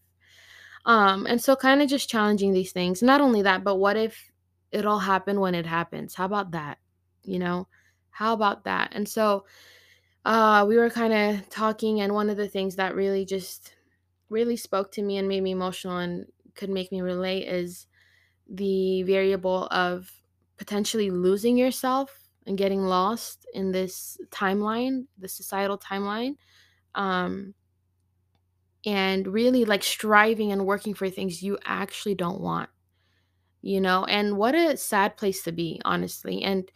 Um, 0.85 1.25
and 1.27 1.41
so 1.41 1.55
kind 1.55 1.81
of 1.81 1.89
just 1.89 2.09
challenging 2.09 2.53
these 2.53 2.71
things. 2.71 3.01
Not 3.01 3.21
only 3.21 3.41
that, 3.43 3.63
but 3.63 3.75
what 3.75 3.97
if 3.97 4.31
it 4.71 4.85
all 4.85 4.99
happened 4.99 5.39
when 5.39 5.55
it 5.55 5.65
happens? 5.65 6.15
How 6.15 6.25
about 6.25 6.51
that? 6.51 6.79
You 7.23 7.39
know, 7.39 7.67
how 8.09 8.33
about 8.33 8.65
that? 8.65 8.89
And 8.93 9.07
so 9.07 9.45
uh, 10.25 10.65
we 10.67 10.77
were 10.77 10.89
kind 10.89 11.13
of 11.13 11.49
talking, 11.49 12.01
and 12.01 12.13
one 12.13 12.29
of 12.29 12.37
the 12.37 12.47
things 12.47 12.75
that 12.77 12.95
really 12.95 13.25
just 13.25 13.75
really 14.29 14.57
spoke 14.57 14.91
to 14.93 15.01
me 15.01 15.17
and 15.17 15.27
made 15.27 15.43
me 15.43 15.51
emotional 15.51 15.97
and 15.97 16.25
could 16.55 16.69
make 16.69 16.91
me 16.91 17.01
relate 17.01 17.47
is 17.47 17.87
the 18.53 19.03
variable 19.03 19.67
of 19.71 20.11
potentially 20.57 21.11
losing 21.11 21.57
yourself 21.57 22.29
and 22.47 22.57
getting 22.57 22.83
lost 22.83 23.47
in 23.53 23.73
this 23.73 24.17
timeline, 24.31 25.07
the 25.17 25.29
societal 25.29 25.79
timeline. 25.79 26.35
Um, 26.95 27.55
and 28.85 29.27
really 29.27 29.65
like 29.65 29.83
striving 29.83 30.51
and 30.51 30.65
working 30.65 30.93
for 30.93 31.09
things 31.09 31.41
you 31.41 31.57
actually 31.65 32.15
don't 32.15 32.41
want, 32.41 32.69
you 33.61 33.81
know? 33.81 34.05
And 34.05 34.37
what 34.37 34.55
a 34.55 34.77
sad 34.77 35.17
place 35.17 35.43
to 35.43 35.51
be, 35.51 35.81
honestly. 35.85 36.43
And, 36.43 36.69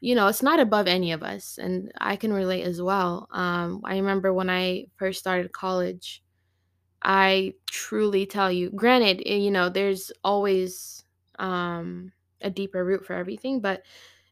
you 0.00 0.14
know, 0.14 0.28
it's 0.28 0.42
not 0.42 0.60
above 0.60 0.88
any 0.88 1.12
of 1.12 1.22
us. 1.22 1.58
And 1.58 1.92
I 1.98 2.16
can 2.16 2.32
relate 2.32 2.64
as 2.64 2.82
well. 2.82 3.28
Um, 3.32 3.82
I 3.84 3.96
remember 3.96 4.34
when 4.34 4.50
I 4.50 4.86
first 4.96 5.20
started 5.20 5.52
college, 5.52 6.22
I 7.02 7.54
truly 7.70 8.26
tell 8.26 8.52
you, 8.52 8.70
granted, 8.70 9.22
eh, 9.26 9.36
you 9.36 9.52
know, 9.52 9.70
there's 9.70 10.12
always 10.24 11.04
um, 11.38 12.12
a 12.40 12.50
deeper 12.50 12.84
root 12.84 13.04
for 13.06 13.14
everything, 13.14 13.60
but 13.60 13.82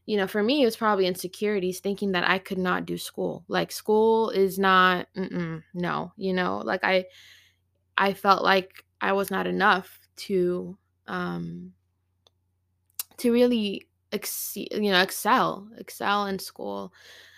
you 0.05 0.17
know, 0.17 0.27
for 0.27 0.43
me, 0.43 0.61
it 0.61 0.65
was 0.65 0.75
probably 0.77 1.07
insecurities, 1.07 1.79
thinking 1.79 2.11
that 2.11 2.29
I 2.29 2.37
could 2.37 2.59
not 2.59 2.85
do 2.85 2.95
school. 2.97 3.43
Like 3.47 3.71
school 3.71 4.29
is 4.29 4.59
not, 4.59 5.07
no, 5.73 6.13
you 6.15 6.33
know, 6.33 6.61
like 6.63 6.83
I, 6.83 7.05
I 7.97 8.13
felt 8.13 8.43
like 8.43 8.85
I 9.01 9.13
was 9.13 9.31
not 9.31 9.47
enough 9.47 9.99
to, 10.17 10.77
um, 11.07 11.73
to 13.17 13.31
really, 13.33 13.87
ex- 14.11 14.55
you 14.57 14.91
know, 14.91 15.01
excel, 15.01 15.67
excel 15.77 16.27
in 16.27 16.37
school, 16.37 16.93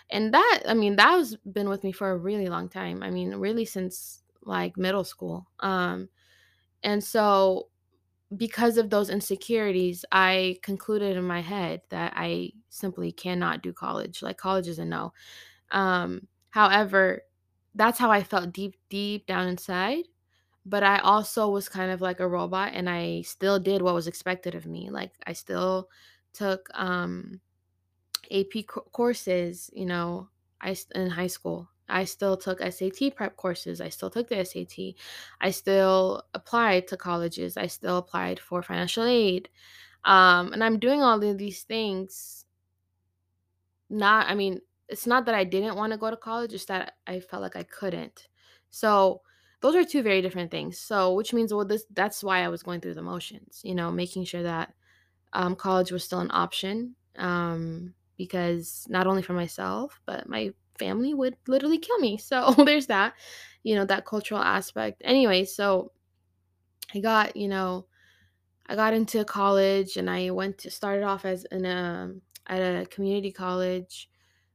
and 0.10 0.34
that, 0.34 0.64
I 0.68 0.74
mean, 0.74 0.96
that 0.98 1.16
was 1.16 1.38
been 1.38 1.70
with 1.70 1.84
me 1.84 1.92
for 1.92 2.12
a 2.12 2.18
really 2.18 2.48
long 2.48 2.70
time. 2.70 3.04
I 3.04 3.10
mean, 3.10 3.36
really 3.36 3.66
since 3.66 4.24
like 4.44 4.78
middle 4.78 5.04
school. 5.04 5.48
Um, 5.60 6.10
and 6.84 7.04
so 7.04 7.68
because 8.36 8.78
of 8.78 8.90
those 8.90 9.10
insecurities, 9.10 10.04
I 10.12 10.60
concluded 10.62 11.16
in 11.16 11.24
my 11.24 11.42
head 11.42 11.82
that 11.90 12.14
I 12.16 12.52
simply 12.70 13.12
cannot 13.12 13.62
do 13.64 13.72
college. 13.74 14.22
Like 14.22 14.38
college 14.38 14.68
is 14.68 14.80
a 14.80 14.86
no. 14.86 15.14
Um, 15.72 16.28
however, 16.50 17.24
that's 17.76 18.00
how 18.00 18.12
I 18.12 18.24
felt 18.24 18.54
deep, 18.54 18.76
deep 18.90 19.28
down 19.28 19.48
inside. 19.48 20.06
But 20.66 20.84
I 20.84 21.00
also 21.00 21.50
was 21.50 21.70
kind 21.70 21.92
of 21.92 22.02
like 22.02 22.20
a 22.20 22.28
robot 22.28 22.74
and 22.74 22.90
I 22.90 23.22
still 23.22 23.60
did 23.60 23.82
what 23.82 23.96
was 23.96 24.08
expected 24.08 24.56
of 24.56 24.66
me. 24.68 24.90
Like 24.90 25.14
I 25.26 25.34
still 25.34 25.90
took 26.34 26.70
um 26.76 27.42
AP 28.32 28.64
co- 28.64 28.88
courses, 28.94 29.70
you 29.74 29.86
know, 29.86 30.30
I 30.62 30.76
in 30.96 31.10
high 31.12 31.28
school. 31.28 31.70
I 31.90 32.04
still 32.06 32.38
took 32.38 32.60
SAT 32.62 33.16
prep 33.16 33.36
courses. 33.38 33.82
I 33.82 33.90
still 33.90 34.10
took 34.10 34.28
the 34.28 34.44
SAT. 34.44 34.96
I 35.42 35.52
still 35.52 36.24
applied 36.34 36.88
to 36.88 36.98
colleges. 36.98 37.58
I 37.58 37.68
still 37.68 37.98
applied 37.98 38.40
for 38.40 38.62
financial 38.62 39.06
aid. 39.06 39.50
Um, 40.04 40.54
and 40.54 40.64
I'm 40.64 40.80
doing 40.80 41.02
all 41.02 41.22
of 41.22 41.38
these 41.38 41.64
things. 41.64 42.46
Not, 43.90 44.28
I 44.28 44.36
mean, 44.36 44.62
it's 44.90 45.08
not 45.08 45.26
that 45.26 45.36
I 45.36 45.44
didn't 45.44 45.76
want 45.76 45.92
to 45.94 45.98
go 45.98 46.10
to 46.10 46.18
college, 46.18 46.54
it's 46.54 46.66
that 46.66 46.94
I 47.06 47.20
felt 47.20 47.42
like 47.42 47.56
I 47.56 47.64
couldn't. 47.64 48.28
So 48.70 49.22
those 49.62 49.76
are 49.76 49.84
two 49.84 50.04
very 50.04 50.22
different 50.22 50.52
things. 50.52 50.78
So, 50.78 51.14
which 51.14 51.34
means, 51.34 51.54
well, 51.54 51.66
this 51.66 51.86
that's 51.92 52.24
why 52.24 52.44
I 52.44 52.50
was 52.50 52.64
going 52.64 52.82
through 52.82 52.94
the 52.94 53.02
motions, 53.02 53.62
you 53.64 53.76
know, 53.76 53.92
making 53.92 54.26
sure 54.26 54.44
that 54.44 54.74
um, 55.34 55.56
college 55.56 55.92
was 55.92 56.04
still 56.04 56.20
an 56.20 56.32
option 56.32 56.96
um, 57.18 57.94
because 58.18 58.86
not 58.90 59.08
only 59.08 59.22
for 59.22 59.34
myself, 59.34 60.00
but 60.06 60.30
my 60.30 60.54
family 60.80 61.14
would 61.14 61.36
literally 61.48 61.80
kill 61.80 62.00
me. 62.00 62.18
So 62.28 62.54
there's 62.66 62.88
that, 62.88 63.14
you 63.64 63.76
know, 63.76 63.86
that 63.86 64.06
cultural 64.06 64.42
aspect. 64.42 65.02
Anyway, 65.06 65.46
so 65.46 65.92
I 66.94 67.00
got, 67.00 67.36
you 67.36 67.48
know, 67.48 67.86
I 68.68 68.76
got 68.76 68.94
into 68.94 69.24
college 69.26 69.98
and 69.98 70.10
I 70.10 70.32
went 70.32 70.58
to 70.60 70.72
started 70.72 71.04
off 71.04 71.26
as 71.26 71.46
in 71.46 71.66
a 71.66 72.14
at 72.48 72.60
a 72.62 72.86
community 72.88 73.32
college, 73.32 74.10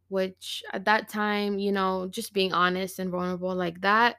which 0.08 0.62
at 0.72 0.84
that 0.86 1.08
time, 1.08 1.58
you 1.58 1.72
know, 1.72 2.08
just 2.10 2.32
being 2.32 2.52
honest 2.52 2.98
and 2.98 3.10
vulnerable 3.10 3.54
like 3.54 3.80
that 3.82 4.16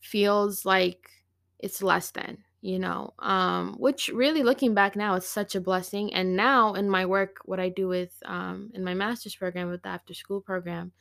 feels 0.00 0.64
like 0.64 1.10
it's 1.58 1.82
less 1.82 2.10
than, 2.10 2.44
you 2.60 2.78
know, 2.78 3.14
um, 3.20 3.74
which 3.78 4.08
really 4.08 4.42
looking 4.42 4.74
back 4.74 4.96
now 4.96 5.14
is 5.14 5.26
such 5.26 5.54
a 5.54 5.60
blessing. 5.60 6.12
And 6.12 6.36
now 6.36 6.74
in 6.74 6.90
my 6.90 7.06
work, 7.06 7.38
what 7.44 7.60
I 7.60 7.68
do 7.68 7.88
with 7.88 8.12
um, 8.24 8.70
in 8.74 8.82
my 8.84 8.94
master's 8.94 9.36
program 9.36 9.70
with 9.70 9.82
the 9.82 9.90
after 9.90 10.14
school 10.14 10.40
program 10.40 10.92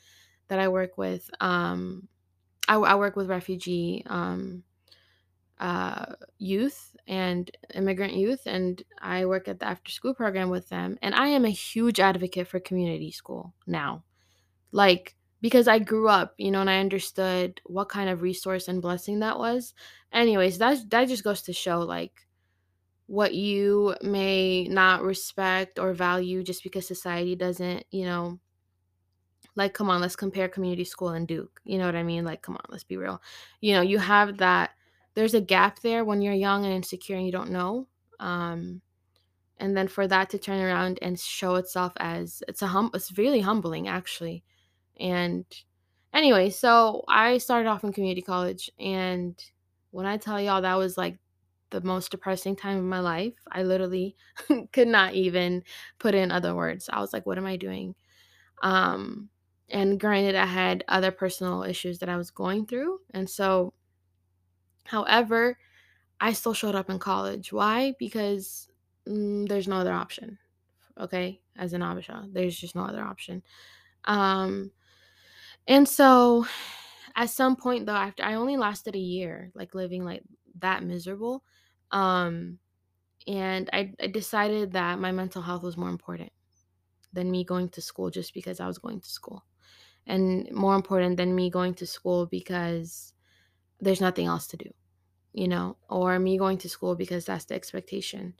that 0.50 0.60
I 0.60 0.68
work 0.68 0.98
with, 0.98 1.30
um, 1.42 2.08
I, 2.68 2.76
I 2.76 2.96
work 2.96 3.16
with 3.16 3.30
refugee 3.30 4.04
um, 4.06 4.64
uh, 5.60 6.14
youth 6.38 6.96
and 7.08 7.50
immigrant 7.74 8.14
youth, 8.14 8.42
and 8.46 8.82
I 9.02 9.26
work 9.26 9.48
at 9.48 9.60
the 9.60 9.68
after 9.68 9.92
school 9.92 10.14
program 10.14 10.50
with 10.50 10.70
them. 10.70 11.00
And 11.02 11.16
I 11.16 11.28
am 11.28 11.46
a 11.46 11.50
huge 11.50 12.00
advocate 12.00 12.48
for 12.48 12.60
community 12.60 13.12
school 13.12 13.54
now 13.66 14.04
like, 14.72 15.16
because 15.42 15.68
I 15.68 15.80
grew 15.80 16.08
up, 16.10 16.34
you 16.38 16.52
know, 16.52 16.62
and 16.62 16.70
I 16.70 16.80
understood 16.80 17.62
what 17.66 17.90
kind 17.90 18.10
of 18.10 18.22
resource 18.22 18.68
and 18.68 18.82
blessing 18.82 19.20
that 19.20 19.38
was. 19.40 19.74
Anyways, 20.12 20.58
that 20.60 20.90
that 20.90 21.08
just 21.08 21.24
goes 21.24 21.42
to 21.44 21.54
show 21.54 21.80
like 21.80 22.28
what 23.08 23.34
you 23.34 23.96
may 24.02 24.66
not 24.66 25.04
respect 25.04 25.80
or 25.80 25.94
value 25.94 26.44
just 26.44 26.64
because 26.64 26.88
society 26.88 27.36
doesn't, 27.36 27.86
you 27.92 28.06
know, 28.06 28.40
like 29.56 29.74
come 29.74 29.90
on, 29.90 30.02
let's 30.02 30.16
compare 30.16 30.48
community 30.48 30.84
school 30.84 31.10
and 31.10 31.28
Duke. 31.28 31.62
You 31.66 31.78
know 31.78 31.86
what 31.86 31.96
I 31.96 32.04
mean? 32.04 32.26
Like 32.26 32.42
come 32.42 32.56
on, 32.56 32.66
let's 32.70 32.84
be 32.84 32.98
real. 32.98 33.22
You 33.62 33.74
know, 33.74 33.82
you 33.82 33.98
have 34.00 34.38
that 34.38 34.72
there's 35.16 35.34
a 35.34 35.42
gap 35.42 35.80
there 35.80 36.06
when 36.06 36.22
you're 36.22 36.34
young 36.34 36.64
and 36.66 36.74
insecure 36.74 37.16
and 37.16 37.26
you 37.26 37.32
don't 37.32 37.52
know. 37.52 37.88
Um 38.20 38.82
and 39.60 39.76
then 39.76 39.88
for 39.88 40.08
that 40.08 40.30
to 40.32 40.38
turn 40.40 40.62
around 40.62 41.00
and 41.02 41.20
show 41.20 41.56
itself 41.56 41.94
as 41.98 42.44
it's 42.48 42.62
a 42.62 42.68
hum 42.68 42.92
it's 42.94 43.18
really 43.18 43.42
humbling 43.42 43.88
actually 43.88 44.44
and 45.00 45.46
anyway, 46.14 46.50
so 46.50 47.04
I 47.08 47.38
started 47.38 47.70
off 47.70 47.84
in 47.84 47.94
community 47.94 48.22
college. 48.22 48.72
And 48.80 49.42
when 49.92 50.06
I 50.06 50.18
tell 50.18 50.42
y'all 50.42 50.62
that 50.62 50.78
was 50.78 50.98
like 50.98 51.18
the 51.70 51.82
most 51.82 52.12
depressing 52.12 52.56
time 52.56 52.78
of 52.78 52.84
my 52.84 53.00
life, 53.00 53.36
I 53.52 53.64
literally 53.64 54.16
could 54.74 54.88
not 54.88 55.14
even 55.14 55.64
put 56.00 56.16
in 56.16 56.32
other 56.32 56.56
words. 56.56 56.90
I 56.92 57.00
was 57.00 57.14
like, 57.14 57.26
what 57.26 57.38
am 57.38 57.46
I 57.46 57.58
doing? 57.58 57.96
Um, 58.64 59.30
and 59.70 60.00
granted, 60.00 60.36
I 60.36 60.46
had 60.46 60.84
other 60.88 61.12
personal 61.12 61.64
issues 61.64 62.00
that 62.00 62.10
I 62.10 62.18
was 62.18 62.32
going 62.32 62.66
through. 62.66 63.00
And 63.14 63.30
so, 63.30 63.74
however, 64.86 65.58
I 66.20 66.34
still 66.34 66.54
showed 66.54 66.76
up 66.76 66.90
in 66.90 67.00
college. 67.00 67.52
Why? 67.52 67.94
Because 68.00 68.70
mm, 69.08 69.48
there's 69.48 69.68
no 69.68 69.78
other 69.78 69.94
option. 69.94 70.40
Okay. 71.00 71.42
As 71.58 71.74
an 71.74 71.82
Habesha, 71.82 72.32
there's 72.34 72.58
just 72.58 72.76
no 72.76 72.84
other 72.84 73.02
option. 73.02 73.44
Um, 74.06 74.72
And 75.68 75.88
so 75.88 76.46
at 77.16 77.30
some 77.30 77.56
point 77.56 77.86
though, 77.86 77.94
after 77.96 78.24
I 78.24 78.36
only 78.36 78.58
lasted 78.58 78.96
a 78.96 79.00
year, 79.00 79.52
like 79.56 79.76
living 79.76 80.06
like 80.06 80.24
that 80.60 80.84
miserable. 80.84 81.44
Um, 81.92 82.60
and 83.28 83.70
I, 83.74 83.94
I 84.02 84.08
decided 84.08 84.74
that 84.74 85.00
my 85.00 85.12
mental 85.12 85.42
health 85.44 85.64
was 85.64 85.78
more 85.78 85.90
important 85.90 86.32
than 87.14 87.32
me 87.32 87.44
going 87.46 87.70
to 87.70 87.82
school 87.82 88.10
just 88.12 88.34
because 88.34 88.60
I 88.60 88.68
was 88.68 88.80
going 88.80 89.02
to 89.02 89.10
school. 89.10 89.46
And 90.08 90.52
more 90.52 90.76
important 90.76 91.18
than 91.18 91.36
me 91.36 91.50
going 91.50 91.76
to 91.76 91.88
school 91.88 92.28
because 92.28 93.14
there's 93.80 94.02
nothing 94.02 94.28
else 94.28 94.48
to 94.50 94.58
do. 94.58 94.72
you 95.34 95.48
know, 95.48 95.78
or 95.90 96.20
me 96.20 96.38
going 96.38 96.58
to 96.60 96.70
school 96.70 96.96
because 96.96 97.26
that's 97.26 97.46
the 97.46 97.56
expectation. 97.56 98.36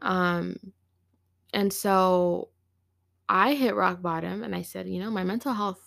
Um, 0.00 0.56
and 1.52 1.72
so 1.72 2.50
I 3.28 3.54
hit 3.54 3.74
rock 3.74 4.02
bottom 4.02 4.42
and 4.42 4.54
I 4.54 4.62
said, 4.62 4.88
you 4.88 5.00
know, 5.00 5.10
my 5.10 5.24
mental 5.24 5.54
health 5.54 5.85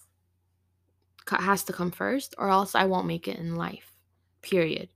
has 1.32 1.64
to 1.66 1.74
come 1.74 1.92
first 1.92 2.36
or 2.38 2.50
else 2.50 2.76
I 2.76 2.86
won't 2.86 3.08
make 3.08 3.28
it 3.28 3.38
in 3.38 3.56
life. 3.56 3.94
Period. 4.42 4.90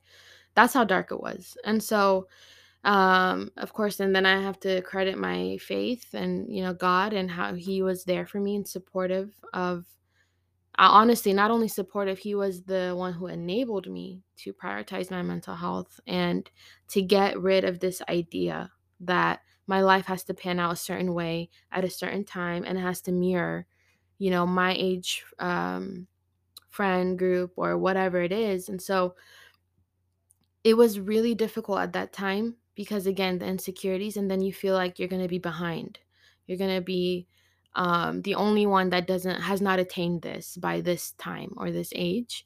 That's 0.55 0.73
how 0.73 0.83
dark 0.83 1.11
it 1.11 1.19
was. 1.21 1.57
And 1.65 1.81
so 1.81 2.27
um 2.83 3.49
of 3.57 3.71
course 3.71 3.99
and 4.01 4.13
then 4.13 4.25
I 4.25 4.41
have 4.41 4.59
to 4.61 4.81
credit 4.81 5.17
my 5.17 5.57
faith 5.61 6.13
and 6.13 6.53
you 6.53 6.63
know 6.63 6.73
God 6.73 7.13
and 7.13 7.31
how 7.31 7.53
he 7.53 7.81
was 7.81 8.03
there 8.03 8.25
for 8.25 8.39
me 8.41 8.57
and 8.57 8.67
supportive 8.67 9.33
of 9.53 9.85
uh, 10.79 10.89
honestly 10.91 11.33
not 11.33 11.51
only 11.51 11.67
supportive 11.67 12.17
he 12.17 12.35
was 12.35 12.63
the 12.63 12.93
one 12.95 13.13
who 13.13 13.27
enabled 13.27 13.87
me 13.89 14.21
to 14.37 14.53
prioritize 14.53 15.11
my 15.11 15.21
mental 15.21 15.55
health 15.55 15.99
and 16.07 16.49
to 16.89 17.01
get 17.01 17.39
rid 17.39 17.63
of 17.63 17.79
this 17.79 18.01
idea 18.09 18.69
that 18.99 19.41
my 19.67 19.81
life 19.81 20.05
has 20.05 20.23
to 20.23 20.33
pan 20.33 20.59
out 20.59 20.73
a 20.73 20.75
certain 20.75 21.13
way 21.13 21.49
at 21.71 21.85
a 21.85 21.89
certain 21.89 22.25
time 22.25 22.63
and 22.65 22.77
it 22.77 22.81
has 22.81 23.01
to 23.01 23.11
mirror 23.11 23.65
you 24.17 24.29
know 24.29 24.45
my 24.45 24.75
age 24.77 25.23
um 25.39 26.07
friend 26.73 27.19
group 27.19 27.53
or 27.55 27.77
whatever 27.77 28.21
it 28.21 28.31
is 28.31 28.67
and 28.67 28.81
so 28.81 29.15
it 30.63 30.75
was 30.75 30.99
really 30.99 31.35
difficult 31.35 31.79
at 31.79 31.93
that 31.93 32.13
time 32.13 32.55
because 32.75 33.05
again 33.05 33.37
the 33.37 33.45
insecurities 33.45 34.17
and 34.17 34.29
then 34.29 34.41
you 34.41 34.53
feel 34.53 34.73
like 34.73 34.97
you're 34.97 35.07
going 35.07 35.21
to 35.21 35.27
be 35.27 35.39
behind. 35.39 35.99
You're 36.47 36.57
going 36.57 36.75
to 36.75 36.81
be 36.81 37.27
um, 37.75 38.21
the 38.21 38.35
only 38.35 38.65
one 38.65 38.89
that 38.89 39.07
doesn't 39.07 39.41
has 39.41 39.61
not 39.61 39.79
attained 39.79 40.21
this 40.21 40.57
by 40.57 40.81
this 40.81 41.11
time 41.13 41.53
or 41.57 41.71
this 41.71 41.91
age. 41.95 42.45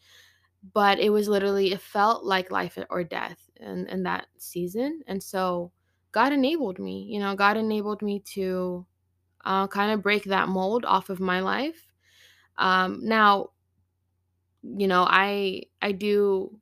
But 0.74 1.00
it 1.00 1.10
was 1.12 1.28
literally 1.28 1.72
it 1.72 1.82
felt 1.82 2.26
like 2.26 2.52
life 2.52 2.78
or 2.90 3.04
death 3.04 3.50
in, 3.58 3.88
in 3.88 4.04
that 4.04 4.28
season 4.38 5.02
and 5.08 5.22
so 5.22 5.72
god 6.12 6.34
enabled 6.34 6.80
me 6.80 7.04
you 7.04 7.20
know 7.20 7.36
god 7.36 7.58
enabled 7.58 8.02
me 8.02 8.20
to 8.20 8.86
uh, 9.46 9.68
kind 9.68 9.92
of 9.92 10.02
break 10.02 10.26
that 10.26 10.50
mold 10.50 10.84
off 10.86 11.10
of 11.10 11.20
my 11.20 11.40
life. 11.40 11.88
Um, 12.58 13.00
now 13.04 13.52
you 14.64 14.88
know 14.88 15.06
i 15.08 15.62
i 15.82 15.92
do 15.92 16.60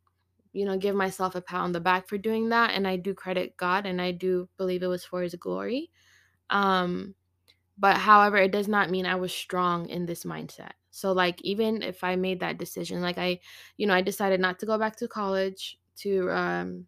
you 0.54 0.66
know 0.66 0.78
give 0.78 0.96
myself 0.96 1.36
a 1.36 1.42
pat 1.42 1.62
on 1.62 1.72
the 1.72 1.80
back 1.80 2.08
for 2.08 2.18
doing 2.18 2.50
that 2.50 2.72
and 2.72 2.88
i 2.88 2.96
do 2.96 3.14
credit 3.14 3.56
god 3.58 3.86
and 3.86 4.02
i 4.02 4.12
do 4.12 4.48
believe 4.58 4.84
it 4.84 4.88
was 4.88 5.06
for 5.06 5.22
his 5.22 5.36
glory 5.36 5.92
um 6.50 7.16
but 7.78 7.98
however 7.98 8.38
it 8.38 8.52
does 8.52 8.68
not 8.68 8.90
mean 8.90 9.06
i 9.06 9.16
was 9.16 9.34
strong 9.34 9.90
in 9.90 10.06
this 10.06 10.24
mindset. 10.24 10.72
So 10.92 11.12
like 11.12 11.42
even 11.42 11.82
if 11.82 12.04
i 12.04 12.16
made 12.16 12.40
that 12.40 12.58
decision 12.58 13.02
like 13.02 13.18
i 13.18 13.40
you 13.78 13.88
know 13.88 13.94
i 13.94 14.02
decided 14.02 14.40
not 14.40 14.60
to 14.60 14.66
go 14.66 14.78
back 14.78 14.96
to 14.98 15.08
college 15.08 15.80
to 15.98 16.32
um 16.32 16.88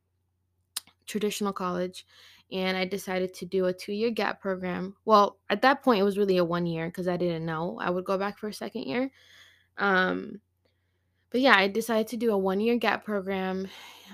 traditional 1.06 1.54
college 1.54 2.06
and 2.52 2.78
i 2.78 2.86
decided 2.86 3.34
to 3.34 3.46
do 3.46 3.66
a 3.66 3.74
two 3.74 3.94
year 3.94 4.12
gap 4.12 4.40
program. 4.42 4.96
Well 5.06 5.40
at 5.50 5.62
that 5.62 5.84
point 5.84 6.00
it 6.00 6.04
was 6.04 6.18
really 6.18 6.38
a 6.38 6.46
one 6.46 6.66
year 6.66 6.88
because 6.88 7.08
i 7.08 7.18
didn't 7.18 7.46
know 7.46 7.78
i 7.80 7.90
would 7.90 8.06
go 8.06 8.18
back 8.18 8.38
for 8.38 8.48
a 8.48 8.54
second 8.54 8.84
year 8.84 9.12
um 9.78 10.42
but 11.30 11.42
yeah, 11.42 11.56
I 11.58 11.68
decided 11.68 12.08
to 12.08 12.18
do 12.18 12.32
a 12.32 12.38
one 12.38 12.60
year 12.60 12.78
gap 12.78 13.06
program 13.06 13.68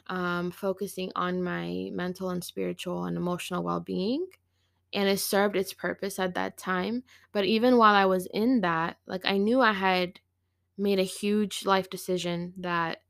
um, 0.08 0.52
focusing 0.52 1.12
on 1.16 1.44
my 1.44 1.90
mental 1.94 2.30
and 2.30 2.44
spiritual 2.44 3.06
and 3.06 3.18
emotional 3.18 3.64
well 3.64 3.80
being. 3.80 4.28
And 4.94 5.10
it 5.10 5.20
served 5.20 5.56
its 5.56 5.74
purpose 5.74 6.20
at 6.20 6.36
that 6.36 6.58
time. 6.58 7.04
But 7.32 7.46
even 7.46 7.78
while 7.78 7.96
I 7.96 8.06
was 8.06 8.28
in 8.28 8.62
that, 8.62 8.98
like 9.08 9.26
I 9.26 9.38
knew 9.38 9.62
I 9.62 9.74
had 9.74 10.20
made 10.78 11.00
a 11.00 11.04
huge 11.04 11.66
life 11.66 11.90
decision 11.90 12.54
that 12.58 13.04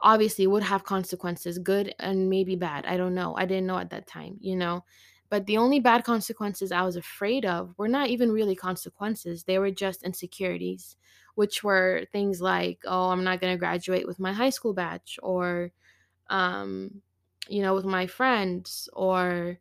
obviously 0.00 0.46
would 0.46 0.62
have 0.62 0.84
consequences, 0.84 1.58
good 1.58 1.94
and 1.98 2.28
maybe 2.30 2.56
bad. 2.56 2.86
I 2.86 2.96
don't 2.96 3.14
know. 3.14 3.34
I 3.36 3.46
didn't 3.46 3.66
know 3.66 3.78
at 3.78 3.90
that 3.90 4.06
time, 4.06 4.38
you 4.40 4.56
know. 4.56 4.84
But 5.30 5.46
the 5.46 5.58
only 5.58 5.80
bad 5.80 6.04
consequences 6.04 6.72
I 6.72 6.82
was 6.82 6.96
afraid 6.96 7.44
of 7.44 7.74
were 7.78 7.88
not 7.88 8.08
even 8.08 8.32
really 8.32 8.56
consequences, 8.56 9.44
they 9.44 9.58
were 9.58 9.70
just 9.70 10.02
insecurities, 10.02 10.96
which 11.34 11.62
were 11.62 12.06
things 12.12 12.40
like, 12.40 12.80
oh, 12.86 13.10
I'm 13.10 13.24
not 13.24 13.40
going 13.40 13.52
to 13.54 13.58
graduate 13.58 14.06
with 14.06 14.18
my 14.18 14.32
high 14.32 14.50
school 14.50 14.72
batch, 14.74 15.18
or, 15.22 15.72
um, 16.28 17.02
you 17.48 17.62
know, 17.62 17.74
with 17.74 17.84
my 17.86 18.06
friends, 18.06 18.88
or 18.94 19.58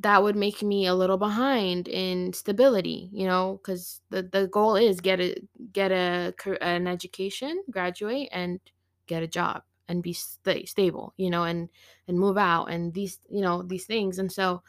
that 0.00 0.22
would 0.22 0.36
make 0.36 0.62
me 0.62 0.86
a 0.86 0.94
little 0.94 1.18
behind 1.18 1.86
in 1.88 2.32
stability, 2.32 3.10
you 3.12 3.26
know, 3.26 3.58
because 3.62 4.00
the, 4.10 4.22
the 4.22 4.48
goal 4.48 4.76
is 4.76 5.00
get 5.00 5.20
a 5.20 5.36
get 5.72 5.92
a 5.92 6.34
an 6.62 6.86
education, 6.86 7.62
graduate, 7.70 8.28
and 8.32 8.60
get 9.06 9.22
a 9.22 9.28
job 9.28 9.62
and 9.88 10.02
be 10.02 10.12
st- 10.14 10.68
stable, 10.68 11.12
you 11.18 11.28
know, 11.30 11.44
and 11.44 11.68
and 12.08 12.18
move 12.18 12.38
out 12.38 12.66
and 12.66 12.94
these 12.94 13.20
you 13.30 13.42
know 13.42 13.62
these 13.62 13.86
things, 13.86 14.18
and 14.18 14.32
so 14.32 14.62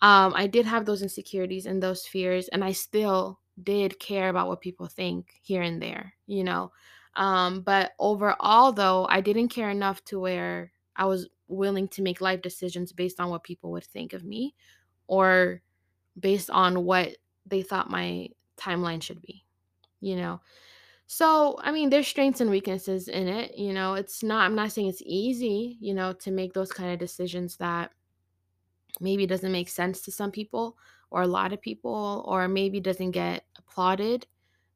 um, 0.00 0.32
I 0.36 0.46
did 0.46 0.66
have 0.66 0.84
those 0.86 1.02
insecurities 1.02 1.66
and 1.66 1.82
those 1.82 2.06
fears, 2.06 2.48
and 2.48 2.62
I 2.64 2.72
still 2.72 3.40
did 3.62 3.98
care 3.98 4.28
about 4.28 4.48
what 4.48 4.60
people 4.60 4.86
think 4.86 5.34
here 5.42 5.62
and 5.62 5.82
there, 5.82 6.14
you 6.26 6.44
know. 6.44 6.72
Um, 7.16 7.62
but 7.62 7.92
overall, 7.98 8.72
though, 8.72 9.06
I 9.10 9.20
didn't 9.20 9.48
care 9.48 9.70
enough 9.70 10.04
to 10.04 10.20
where 10.20 10.72
I 10.94 11.06
was 11.06 11.28
willing 11.48 11.88
to 11.88 12.02
make 12.02 12.20
life 12.20 12.42
decisions 12.42 12.92
based 12.92 13.18
on 13.18 13.30
what 13.30 13.42
people 13.42 13.72
would 13.72 13.84
think 13.84 14.12
of 14.12 14.24
me 14.24 14.54
or 15.08 15.62
based 16.18 16.50
on 16.50 16.84
what 16.84 17.16
they 17.46 17.62
thought 17.62 17.90
my 17.90 18.28
timeline 18.56 19.02
should 19.02 19.22
be, 19.22 19.44
you 20.00 20.14
know. 20.14 20.40
So, 21.06 21.58
I 21.62 21.72
mean, 21.72 21.90
there's 21.90 22.06
strengths 22.06 22.40
and 22.40 22.50
weaknesses 22.50 23.08
in 23.08 23.28
it, 23.28 23.56
you 23.56 23.72
know. 23.72 23.94
It's 23.94 24.22
not, 24.22 24.44
I'm 24.44 24.54
not 24.54 24.72
saying 24.72 24.88
it's 24.88 25.02
easy, 25.04 25.78
you 25.80 25.94
know, 25.94 26.12
to 26.12 26.30
make 26.30 26.52
those 26.52 26.70
kind 26.70 26.92
of 26.92 26.98
decisions 26.98 27.56
that 27.56 27.92
maybe 29.00 29.26
doesn't 29.26 29.52
make 29.52 29.68
sense 29.68 30.02
to 30.02 30.12
some 30.12 30.30
people 30.30 30.76
or 31.10 31.22
a 31.22 31.26
lot 31.26 31.52
of 31.52 31.60
people 31.60 32.24
or 32.28 32.48
maybe 32.48 32.80
doesn't 32.80 33.12
get 33.12 33.44
applauded 33.58 34.26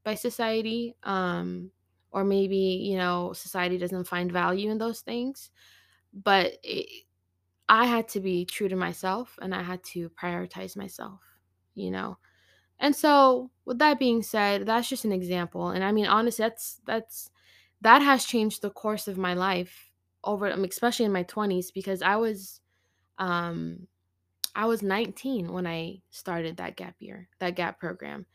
by 0.04 0.14
society 0.14 0.96
um 1.04 1.70
or 2.12 2.24
maybe 2.24 2.56
you 2.56 2.96
know 2.96 3.32
society 3.32 3.78
doesn't 3.78 4.04
find 4.06 4.32
value 4.32 4.70
in 4.70 4.78
those 4.78 5.00
things. 5.00 5.50
But 6.14 6.58
it, 6.64 7.04
i 7.68 7.86
had 7.86 8.08
to 8.08 8.20
be 8.20 8.44
true 8.44 8.68
to 8.68 8.76
myself 8.76 9.38
and 9.40 9.54
i 9.54 9.62
had 9.62 9.82
to 9.84 10.10
prioritize 10.10 10.76
myself 10.76 11.20
you 11.74 11.90
know? 11.90 12.18
And 12.80 12.94
so 12.96 13.50
with 13.64 13.78
that 13.78 13.98
being 13.98 14.22
said 14.22 14.66
that's 14.66 14.88
just 14.88 15.04
an 15.04 15.12
example 15.12 15.70
and 15.70 15.84
i 15.84 15.92
mean 15.92 16.06
honestly 16.06 16.44
that's 16.44 16.80
that's 16.86 17.30
that 17.82 18.02
has 18.02 18.24
changed 18.26 18.62
the 18.62 18.70
course 18.70 19.08
of 19.08 19.18
my 19.18 19.34
life 19.34 19.90
over 20.24 20.46
especially 20.48 21.06
in 21.06 21.12
my 21.12 21.24
20s 21.24 21.70
because 21.72 22.02
i 22.02 22.16
was 22.16 22.60
um 23.18 23.88
I 24.54 24.66
was 24.66 24.82
19 24.82 25.52
when 25.52 25.66
I 25.66 26.02
started 26.10 26.56
that 26.56 26.76
gap 26.76 26.96
year, 26.98 27.28
that 27.38 27.56
gap 27.56 27.78
program. 27.78 28.26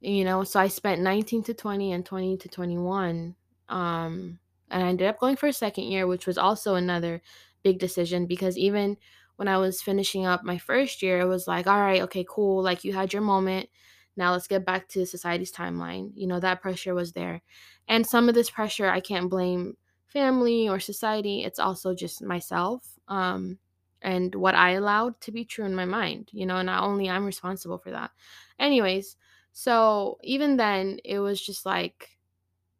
You 0.00 0.24
know, 0.24 0.44
so 0.44 0.60
I 0.60 0.68
spent 0.68 1.02
19 1.02 1.42
to 1.44 1.54
20 1.54 1.92
and 1.92 2.04
20 2.04 2.36
to 2.38 2.48
21. 2.48 3.34
Um, 3.68 4.38
and 4.70 4.82
I 4.82 4.88
ended 4.88 5.08
up 5.08 5.18
going 5.18 5.36
for 5.36 5.46
a 5.46 5.52
second 5.52 5.84
year, 5.84 6.06
which 6.06 6.26
was 6.26 6.38
also 6.38 6.74
another 6.74 7.22
big 7.62 7.78
decision 7.78 8.26
because 8.26 8.56
even 8.56 8.96
when 9.36 9.48
I 9.48 9.58
was 9.58 9.82
finishing 9.82 10.26
up 10.26 10.44
my 10.44 10.58
first 10.58 11.02
year, 11.02 11.20
it 11.20 11.26
was 11.26 11.46
like, 11.46 11.66
all 11.66 11.80
right, 11.80 12.02
okay, 12.02 12.24
cool. 12.28 12.62
Like 12.62 12.84
you 12.84 12.92
had 12.92 13.12
your 13.12 13.22
moment. 13.22 13.68
Now 14.16 14.32
let's 14.32 14.46
get 14.46 14.64
back 14.64 14.88
to 14.90 15.04
society's 15.04 15.52
timeline. 15.52 16.10
You 16.14 16.26
know, 16.26 16.40
that 16.40 16.62
pressure 16.62 16.94
was 16.94 17.12
there. 17.12 17.42
And 17.88 18.06
some 18.06 18.28
of 18.28 18.34
this 18.34 18.50
pressure, 18.50 18.88
I 18.88 19.00
can't 19.00 19.30
blame 19.30 19.76
family 20.06 20.68
or 20.68 20.80
society. 20.80 21.44
It's 21.44 21.58
also 21.58 21.94
just 21.94 22.22
myself. 22.22 22.98
Um, 23.08 23.58
and 24.02 24.34
what 24.34 24.54
I 24.54 24.72
allowed 24.72 25.20
to 25.22 25.32
be 25.32 25.44
true 25.44 25.64
in 25.64 25.74
my 25.74 25.84
mind, 25.84 26.30
you 26.32 26.46
know, 26.46 26.56
and 26.56 26.66
not 26.66 26.84
only 26.84 27.08
I'm 27.08 27.24
responsible 27.24 27.78
for 27.78 27.90
that. 27.90 28.10
Anyways, 28.58 29.16
so 29.52 30.18
even 30.22 30.56
then, 30.56 30.98
it 31.04 31.18
was 31.18 31.40
just 31.40 31.66
like 31.66 32.18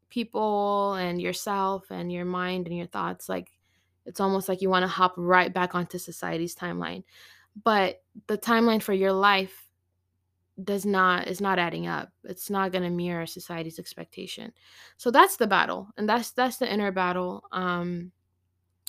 people 0.09 0.95
and 0.95 1.21
yourself 1.21 1.91
and 1.91 2.13
your 2.13 2.25
mind 2.25 2.67
and 2.67 2.77
your 2.77 2.87
thoughts, 2.87 3.29
like 3.29 3.51
it's 4.05 4.21
almost 4.21 4.49
like 4.49 4.63
you 4.63 4.71
want 4.71 4.85
to 4.85 4.89
hop 4.89 5.15
right 5.17 5.53
back 5.53 5.75
onto 5.75 5.99
society's 5.99 6.55
timeline. 6.55 7.03
But 7.65 8.03
the 8.27 8.39
timeline 8.39 8.83
for 8.83 8.93
your 8.93 9.13
life 9.13 9.67
does 10.63 10.87
not 10.87 11.29
is 11.29 11.41
not 11.41 11.59
adding 11.59 11.87
up. 11.87 12.11
It's 12.25 12.49
not 12.49 12.73
going 12.73 12.85
to 12.85 12.91
mirror 12.91 13.27
society's 13.27 13.79
expectation. 13.79 14.53
So 14.97 15.11
that's 15.11 15.37
the 15.37 15.47
battle. 15.47 15.89
And 15.97 16.09
that's 16.09 16.31
that's 16.31 16.57
the 16.57 16.73
inner 16.73 16.93
battle. 16.93 17.45
Um 17.53 18.13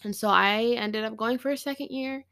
and 0.04 0.16
so 0.16 0.30
I 0.30 0.76
ended 0.78 1.04
up 1.04 1.18
going 1.18 1.38
for 1.38 1.52
a 1.52 1.58
second 1.58 1.90
year 1.90 2.26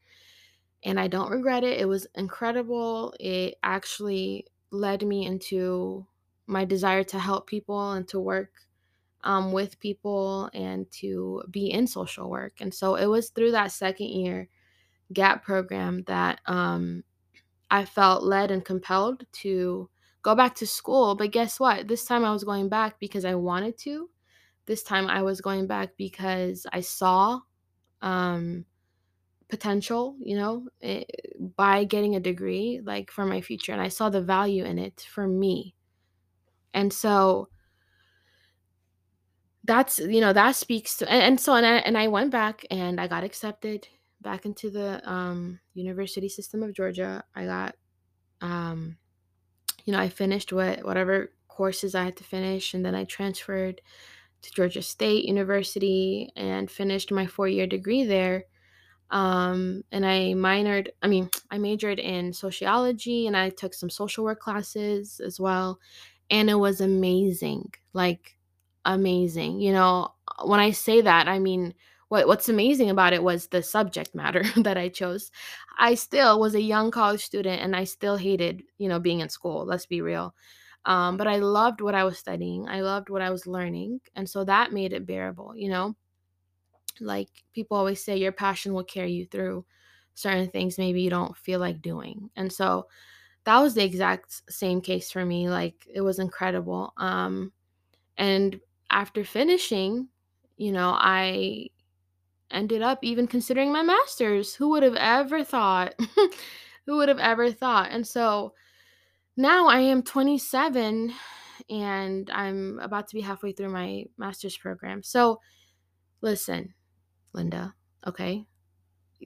and 0.83 0.99
I 0.99 1.07
don't 1.07 1.31
regret 1.31 1.63
it. 1.63 1.79
It 1.79 1.87
was 1.87 2.07
incredible. 2.15 3.13
It 3.19 3.55
actually 3.63 4.45
led 4.71 5.05
me 5.05 5.25
into 5.25 6.05
my 6.47 6.63
desire 6.63 7.03
to 7.03 7.19
help 7.19 7.47
people 7.47 7.93
and 7.93 8.07
to 8.09 8.19
work 8.19 8.51
um, 9.23 9.51
with 9.51 9.79
people 9.79 10.49
and 10.53 10.89
to 10.91 11.43
be 11.49 11.71
in 11.71 11.87
social 11.87 12.29
work. 12.29 12.53
And 12.59 12.73
so 12.73 12.95
it 12.95 13.07
was 13.07 13.29
through 13.29 13.51
that 13.51 13.71
second 13.71 14.07
year 14.07 14.47
GAP 15.11 15.43
program 15.43 16.03
that 16.03 16.41
um, 16.45 17.03
I 17.71 17.85
felt 17.85 18.23
led 18.23 18.51
and 18.51 18.63
compelled 18.63 19.25
to 19.41 19.89
go 20.21 20.35
back 20.35 20.53
to 20.55 20.67
school. 20.67 21.15
But 21.15 21.31
guess 21.31 21.59
what? 21.59 21.87
This 21.87 22.05
time 22.05 22.23
I 22.23 22.31
was 22.31 22.43
going 22.43 22.69
back 22.69 22.99
because 22.99 23.25
I 23.25 23.33
wanted 23.33 23.77
to. 23.79 24.09
This 24.67 24.83
time 24.83 25.07
I 25.07 25.23
was 25.23 25.41
going 25.41 25.65
back 25.65 25.91
because 25.97 26.67
I 26.71 26.81
saw 26.81 27.41
um, 28.05 28.65
potential, 29.49 30.15
you 30.21 30.37
know, 30.37 30.67
eh, 30.81 31.03
by 31.57 31.83
getting 31.83 32.15
a 32.15 32.19
degree, 32.19 32.79
like 32.83 33.11
for 33.11 33.25
my 33.25 33.41
future. 33.41 33.73
And 33.73 33.81
I 33.81 33.89
saw 33.89 34.09
the 34.09 34.21
value 34.21 34.63
in 34.63 34.79
it 34.79 35.05
for 35.09 35.27
me. 35.27 35.75
And 36.73 36.93
so 36.93 37.49
that's, 39.63 39.99
you 39.99 40.21
know, 40.21 40.33
that 40.33 40.55
speaks 40.55 40.97
to, 40.97 41.11
and, 41.11 41.23
and 41.23 41.39
so, 41.39 41.55
and 41.55 41.65
I, 41.65 41.77
and 41.77 41.97
I 41.97 42.07
went 42.07 42.31
back 42.31 42.65
and 42.69 43.01
I 43.01 43.07
got 43.07 43.23
accepted 43.23 43.87
back 44.21 44.45
into 44.45 44.69
the 44.69 45.01
um, 45.09 45.59
university 45.73 46.29
system 46.29 46.61
of 46.61 46.73
Georgia. 46.73 47.23
I 47.35 47.45
got, 47.45 47.75
um, 48.41 48.97
you 49.85 49.93
know, 49.93 49.99
I 49.99 50.09
finished 50.09 50.53
what 50.53 50.83
whatever 50.83 51.31
courses 51.47 51.95
I 51.95 52.03
had 52.05 52.17
to 52.17 52.23
finish, 52.23 52.73
and 52.73 52.85
then 52.85 52.95
I 52.95 53.05
transferred 53.05 53.81
to 54.41 54.51
Georgia 54.51 54.81
State 54.81 55.25
University 55.25 56.31
and 56.35 56.69
finished 56.69 57.11
my 57.11 57.25
four 57.25 57.47
year 57.47 57.67
degree 57.67 58.03
there. 58.05 58.45
Um, 59.11 59.83
and 59.91 60.05
I 60.05 60.33
minored, 60.35 60.89
I 61.01 61.07
mean, 61.07 61.29
I 61.51 61.57
majored 61.57 61.99
in 61.99 62.33
sociology 62.33 63.27
and 63.27 63.37
I 63.37 63.49
took 63.49 63.73
some 63.73 63.89
social 63.89 64.23
work 64.23 64.39
classes 64.39 65.19
as 65.23 65.39
well. 65.39 65.79
And 66.29 66.49
it 66.49 66.55
was 66.55 66.81
amazing, 66.81 67.73
like 67.93 68.37
amazing. 68.83 69.59
You 69.61 69.73
know, 69.73 70.13
when 70.43 70.59
I 70.59 70.71
say 70.71 71.01
that, 71.01 71.27
I 71.27 71.39
mean, 71.39 71.73
what, 72.09 72.27
what's 72.27 72.49
amazing 72.49 72.89
about 72.89 73.13
it 73.13 73.23
was 73.23 73.47
the 73.47 73.61
subject 73.63 74.15
matter 74.15 74.43
that 74.63 74.77
I 74.77 74.89
chose. 74.89 75.31
I 75.77 75.95
still 75.95 76.39
was 76.39 76.55
a 76.55 76.61
young 76.61 76.91
college 76.91 77.23
student 77.23 77.61
and 77.61 77.75
I 77.75 77.83
still 77.83 78.17
hated, 78.17 78.63
you 78.77 78.89
know, 78.89 78.99
being 78.99 79.19
in 79.19 79.29
school. 79.29 79.65
Let's 79.65 79.85
be 79.85 80.01
real. 80.01 80.33
Um, 80.85 81.17
but 81.17 81.27
I 81.27 81.37
loved 81.37 81.81
what 81.81 81.95
I 81.95 82.03
was 82.03 82.17
studying. 82.17 82.67
I 82.67 82.81
loved 82.81 83.09
what 83.09 83.21
I 83.21 83.31
was 83.31 83.47
learning. 83.47 84.01
And 84.15 84.29
so 84.29 84.43
that 84.43 84.71
made 84.71 84.93
it 84.93 85.05
bearable, 85.05 85.53
you 85.55 85.69
know? 85.69 85.95
Like 86.99 87.29
people 87.53 87.75
always 87.77 88.03
say, 88.03 88.17
your 88.17 88.31
passion 88.31 88.73
will 88.73 88.83
carry 88.83 89.11
you 89.11 89.25
through 89.25 89.65
certain 90.15 90.47
things 90.49 90.77
maybe 90.77 91.01
you 91.01 91.09
don't 91.09 91.35
feel 91.35 91.59
like 91.59 91.81
doing. 91.81 92.29
And 92.35 92.51
so 92.51 92.87
that 93.43 93.59
was 93.59 93.75
the 93.75 93.83
exact 93.83 94.49
same 94.51 94.81
case 94.81 95.11
for 95.11 95.25
me. 95.25 95.49
Like 95.49 95.87
it 95.93 96.01
was 96.01 96.19
incredible. 96.19 96.93
Um, 96.97 97.51
and 98.17 98.59
after 98.89 99.23
finishing, 99.23 100.07
you 100.57 100.71
know, 100.71 100.95
I 100.97 101.69
ended 102.51 102.81
up 102.81 102.99
even 103.03 103.27
considering 103.27 103.71
my 103.71 103.83
master's. 103.83 104.55
Who 104.55 104.69
would 104.69 104.83
have 104.83 104.95
ever 104.95 105.43
thought? 105.43 105.93
Who 106.85 106.97
would 106.97 107.09
have 107.09 107.19
ever 107.19 107.51
thought? 107.51 107.89
And 107.91 108.05
so 108.07 108.53
now 109.37 109.67
I 109.67 109.79
am 109.79 110.03
27 110.03 111.13
and 111.69 112.29
I'm 112.29 112.79
about 112.79 113.07
to 113.09 113.15
be 113.15 113.21
halfway 113.21 113.51
through 113.51 113.69
my 113.69 114.05
master's 114.17 114.57
program. 114.57 115.03
So 115.03 115.39
listen, 116.21 116.73
Linda, 117.33 117.73
okay? 118.07 118.45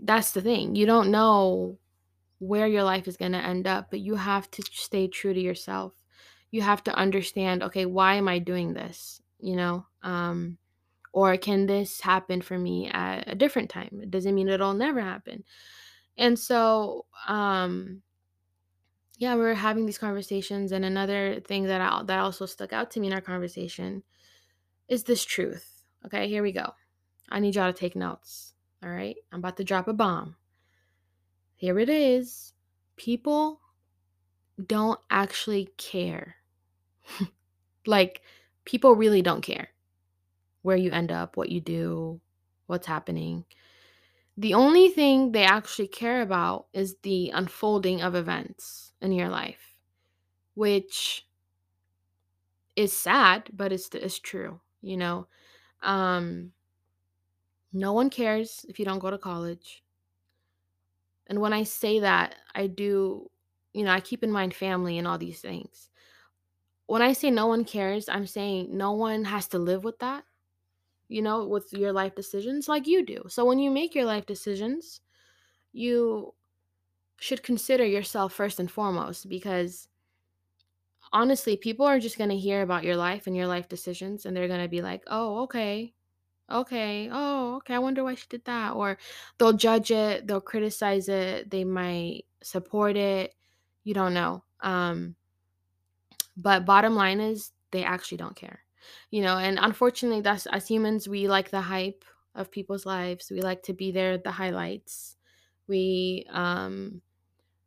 That's 0.04 0.32
the 0.32 0.42
thing. 0.42 0.76
You 0.76 0.86
don't 0.86 1.12
know 1.12 1.78
where 2.40 2.68
your 2.68 2.84
life 2.84 3.08
is 3.08 3.18
going 3.18 3.34
to 3.34 3.38
end 3.38 3.68
up, 3.68 3.88
but 3.90 4.00
you 4.00 4.16
have 4.16 4.50
to 4.52 4.64
stay 4.72 5.08
true 5.08 5.34
to 5.34 5.40
yourself. 5.40 5.94
You 6.52 6.62
have 6.62 6.84
to 6.86 6.96
understand, 6.96 7.64
okay, 7.64 7.86
why 7.86 8.16
am 8.16 8.28
I 8.28 8.40
doing 8.40 8.74
this? 8.74 9.22
You 9.40 9.56
know, 9.56 9.86
um, 10.04 10.58
or 11.14 11.38
can 11.38 11.66
this 11.66 12.02
happen 12.02 12.42
for 12.42 12.58
me 12.58 12.90
at 12.90 13.26
a 13.28 13.36
different 13.36 13.70
time? 13.70 14.00
It 14.02 14.12
doesn't 14.12 14.34
mean 14.34 14.48
it'll 14.48 14.74
never 14.74 15.02
happen. 15.02 15.44
And 16.18 16.38
so, 16.38 17.06
um, 17.28 18.02
yeah, 19.20 19.36
we 19.36 19.42
were 19.42 19.54
having 19.54 19.86
these 19.86 19.98
conversations, 19.98 20.72
and 20.72 20.86
another 20.86 21.42
thing 21.42 21.66
that 21.66 21.82
I, 21.82 22.04
that 22.04 22.20
also 22.20 22.46
stuck 22.46 22.72
out 22.72 22.90
to 22.92 23.02
me 23.02 23.08
in 23.08 23.14
our 23.14 23.20
conversation 23.20 24.04
is 24.88 25.04
this 25.04 25.26
truth. 25.26 25.84
Okay, 26.06 26.30
here 26.30 26.42
we 26.42 26.54
go. 26.54 26.72
I 27.30 27.42
need 27.42 27.56
y'all 27.56 27.72
to 27.72 27.78
take 27.78 27.98
notes. 27.98 28.54
All 28.82 28.90
right, 28.90 29.18
I'm 29.34 29.40
about 29.40 29.58
to 29.58 29.66
drop 29.66 29.90
a 29.90 29.94
bomb. 29.94 30.38
Here 31.58 31.78
it 31.80 31.90
is. 31.90 32.54
People 32.96 33.60
don't 34.66 35.02
actually 35.10 35.68
care. 35.76 36.36
like, 37.86 38.22
people 38.64 38.96
really 38.96 39.22
don't 39.22 39.42
care 39.42 39.68
where 40.62 40.78
you 40.78 40.92
end 40.92 41.12
up, 41.12 41.36
what 41.36 41.50
you 41.50 41.60
do, 41.60 42.22
what's 42.68 42.88
happening. 42.88 43.44
The 44.40 44.54
only 44.54 44.88
thing 44.88 45.34
they 45.34 45.44
actually 45.44 45.90
care 45.90 46.22
about 46.22 46.68
is 46.72 46.96
the 47.04 47.30
unfolding 47.32 48.02
of 48.02 48.16
events 48.16 48.94
in 49.02 49.12
your 49.12 49.28
life, 49.28 49.76
which 50.54 51.28
is 52.78 52.94
sad, 52.94 53.50
but 53.52 53.74
it's, 53.74 53.90
it's 53.94 54.18
true, 54.18 54.62
you 54.82 54.96
know. 54.96 55.28
Um, 55.84 56.54
no 57.74 57.92
one 57.92 58.10
cares 58.10 58.66
if 58.70 58.80
you 58.80 58.86
don't 58.86 59.00
go 59.00 59.12
to 59.12 59.18
college. 59.18 59.84
And 61.28 61.42
when 61.42 61.52
I 61.52 61.64
say 61.64 62.00
that, 62.00 62.36
I 62.56 62.68
do, 62.68 63.30
you 63.74 63.84
know, 63.84 63.92
I 63.92 64.00
keep 64.00 64.24
in 64.24 64.32
mind 64.32 64.54
family 64.54 64.98
and 64.98 65.06
all 65.06 65.18
these 65.18 65.42
things. 65.42 65.90
When 66.86 67.02
I 67.02 67.12
say 67.12 67.30
no 67.30 67.48
one 67.48 67.66
cares, 67.66 68.08
I'm 68.08 68.26
saying 68.26 68.70
no 68.72 68.94
one 68.94 69.26
has 69.26 69.50
to 69.50 69.60
live 69.60 69.84
with 69.84 70.00
that, 70.00 70.24
you 71.10 71.22
know, 71.24 71.46
with 71.48 71.74
your 71.74 71.94
life 71.94 72.16
decisions 72.16 72.70
like 72.70 72.88
you 72.88 73.06
do. 73.06 73.24
So 73.30 73.46
when 73.46 73.60
you 73.60 73.72
make 73.72 73.96
your 73.96 74.06
life 74.06 74.28
decisions, 74.28 75.02
you 75.74 76.36
should 77.20 77.44
consider 77.44 77.86
yourself 77.86 78.34
first 78.34 78.60
and 78.60 78.72
foremost 78.72 79.30
because 79.30 79.90
honestly, 81.14 81.58
people 81.58 81.86
are 81.86 82.00
just 82.00 82.18
going 82.18 82.30
to 82.30 82.38
hear 82.38 82.62
about 82.62 82.84
your 82.84 82.96
life 82.96 83.28
and 83.28 83.36
your 83.36 83.48
life 83.48 83.68
decisions 83.68 84.26
and 84.26 84.36
they're 84.36 84.48
going 84.48 84.62
to 84.62 84.68
be 84.68 84.82
like, 84.82 85.04
"Oh, 85.08 85.44
okay. 85.44 85.94
Okay. 86.52 87.10
Oh, 87.12 87.58
okay. 87.58 87.76
I 87.76 87.80
wonder 87.80 88.04
why 88.04 88.16
she 88.16 88.28
did 88.30 88.46
that." 88.46 88.74
Or 88.76 88.98
they'll 89.40 89.54
judge 89.54 89.92
it, 89.92 90.28
they'll 90.28 90.42
criticize 90.42 91.10
it, 91.10 91.52
they 91.52 91.66
might 91.66 92.26
support 92.44 92.98
it. 92.98 93.36
You 93.86 93.94
don't 93.96 94.14
know. 94.16 94.44
Um 94.62 95.16
but 96.36 96.66
bottom 96.66 96.96
line 96.96 97.20
is 97.20 97.52
they 97.72 97.84
actually 97.84 98.18
don't 98.18 98.36
care. 98.36 98.64
You 99.12 99.22
know, 99.22 99.38
and 99.38 99.60
unfortunately 99.62 100.22
that's 100.22 100.46
as 100.48 100.68
humans 100.68 101.08
we 101.08 101.28
like 101.28 101.50
the 101.52 101.62
hype 101.62 102.06
of 102.36 102.52
people's 102.52 102.86
lives. 102.86 103.32
We 103.32 103.42
like 103.42 103.64
to 103.64 103.74
be 103.74 103.92
there 103.92 104.18
the 104.18 104.32
highlights. 104.32 105.18
We 105.68 106.26
um 106.32 107.02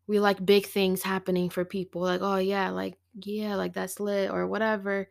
we 0.06 0.20
like 0.20 0.44
big 0.44 0.66
things 0.66 1.02
happening 1.02 1.50
for 1.50 1.64
people 1.64 2.02
like 2.02 2.20
oh 2.22 2.36
yeah 2.36 2.70
like 2.70 2.96
yeah 3.24 3.54
like 3.56 3.72
that's 3.72 4.00
lit 4.00 4.30
or 4.30 4.46
whatever 4.46 5.08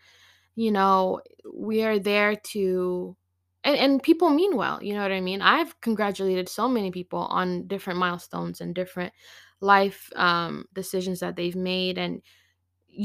you 0.56 0.72
know 0.72 1.22
we 1.54 1.84
are 1.84 2.00
there 2.00 2.36
to 2.36 3.16
and, 3.64 3.78
and 3.78 4.04
people 4.04 4.30
mean 4.30 4.56
well 4.58 4.82
you 4.84 4.94
know 4.94 5.02
what 5.02 5.12
i 5.12 5.22
mean 5.22 5.42
i've 5.42 5.80
congratulated 5.82 6.50
so 6.50 6.68
many 6.68 6.92
people 6.92 7.20
on 7.20 7.68
different 7.68 8.00
milestones 8.00 8.62
and 8.62 8.76
different 8.76 9.14
life 9.62 10.10
um, 10.16 10.66
decisions 10.74 11.20
that 11.20 11.36
they've 11.36 11.56
made 11.56 11.98
and 11.98 12.22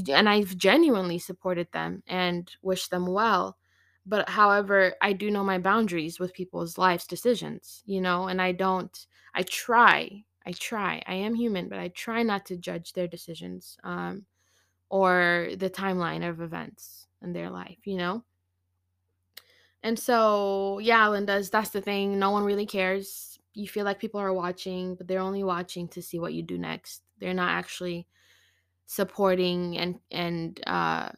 and 0.08 0.28
i've 0.28 0.56
genuinely 0.56 1.18
supported 1.18 1.70
them 1.72 2.02
and 2.06 2.52
wished 2.62 2.90
them 2.90 3.06
well 3.06 3.56
but 4.04 4.28
however 4.28 4.94
i 5.02 5.12
do 5.12 5.30
know 5.30 5.44
my 5.44 5.58
boundaries 5.58 6.18
with 6.18 6.32
people's 6.34 6.78
lives 6.78 7.06
decisions 7.06 7.82
you 7.86 8.00
know 8.00 8.28
and 8.28 8.40
i 8.40 8.52
don't 8.52 9.06
i 9.34 9.42
try 9.42 10.10
i 10.46 10.52
try 10.52 11.02
i 11.06 11.14
am 11.14 11.34
human 11.34 11.68
but 11.68 11.78
i 11.78 11.88
try 11.88 12.22
not 12.22 12.44
to 12.46 12.56
judge 12.56 12.92
their 12.92 13.08
decisions 13.08 13.76
um, 13.84 14.24
or 14.90 15.48
the 15.56 15.70
timeline 15.70 16.28
of 16.28 16.40
events 16.40 17.06
in 17.22 17.32
their 17.32 17.50
life 17.50 17.78
you 17.84 17.96
know 17.96 18.22
and 19.82 19.96
so, 19.96 20.80
yeah, 20.80 21.06
Linda's 21.08 21.48
that's 21.48 21.70
the 21.70 21.80
thing. 21.80 22.18
No 22.18 22.32
one 22.32 22.42
really 22.42 22.66
cares. 22.66 23.38
You 23.54 23.68
feel 23.68 23.84
like 23.84 24.00
people 24.00 24.20
are 24.20 24.32
watching, 24.32 24.96
but 24.96 25.06
they're 25.06 25.20
only 25.20 25.44
watching 25.44 25.86
to 25.90 26.02
see 26.02 26.18
what 26.18 26.34
you 26.34 26.42
do 26.42 26.58
next. 26.58 27.02
They're 27.20 27.34
not 27.34 27.50
actually 27.50 28.08
supporting 28.86 29.76
and 29.78 30.00
and 30.10 30.60
uh 30.66 31.10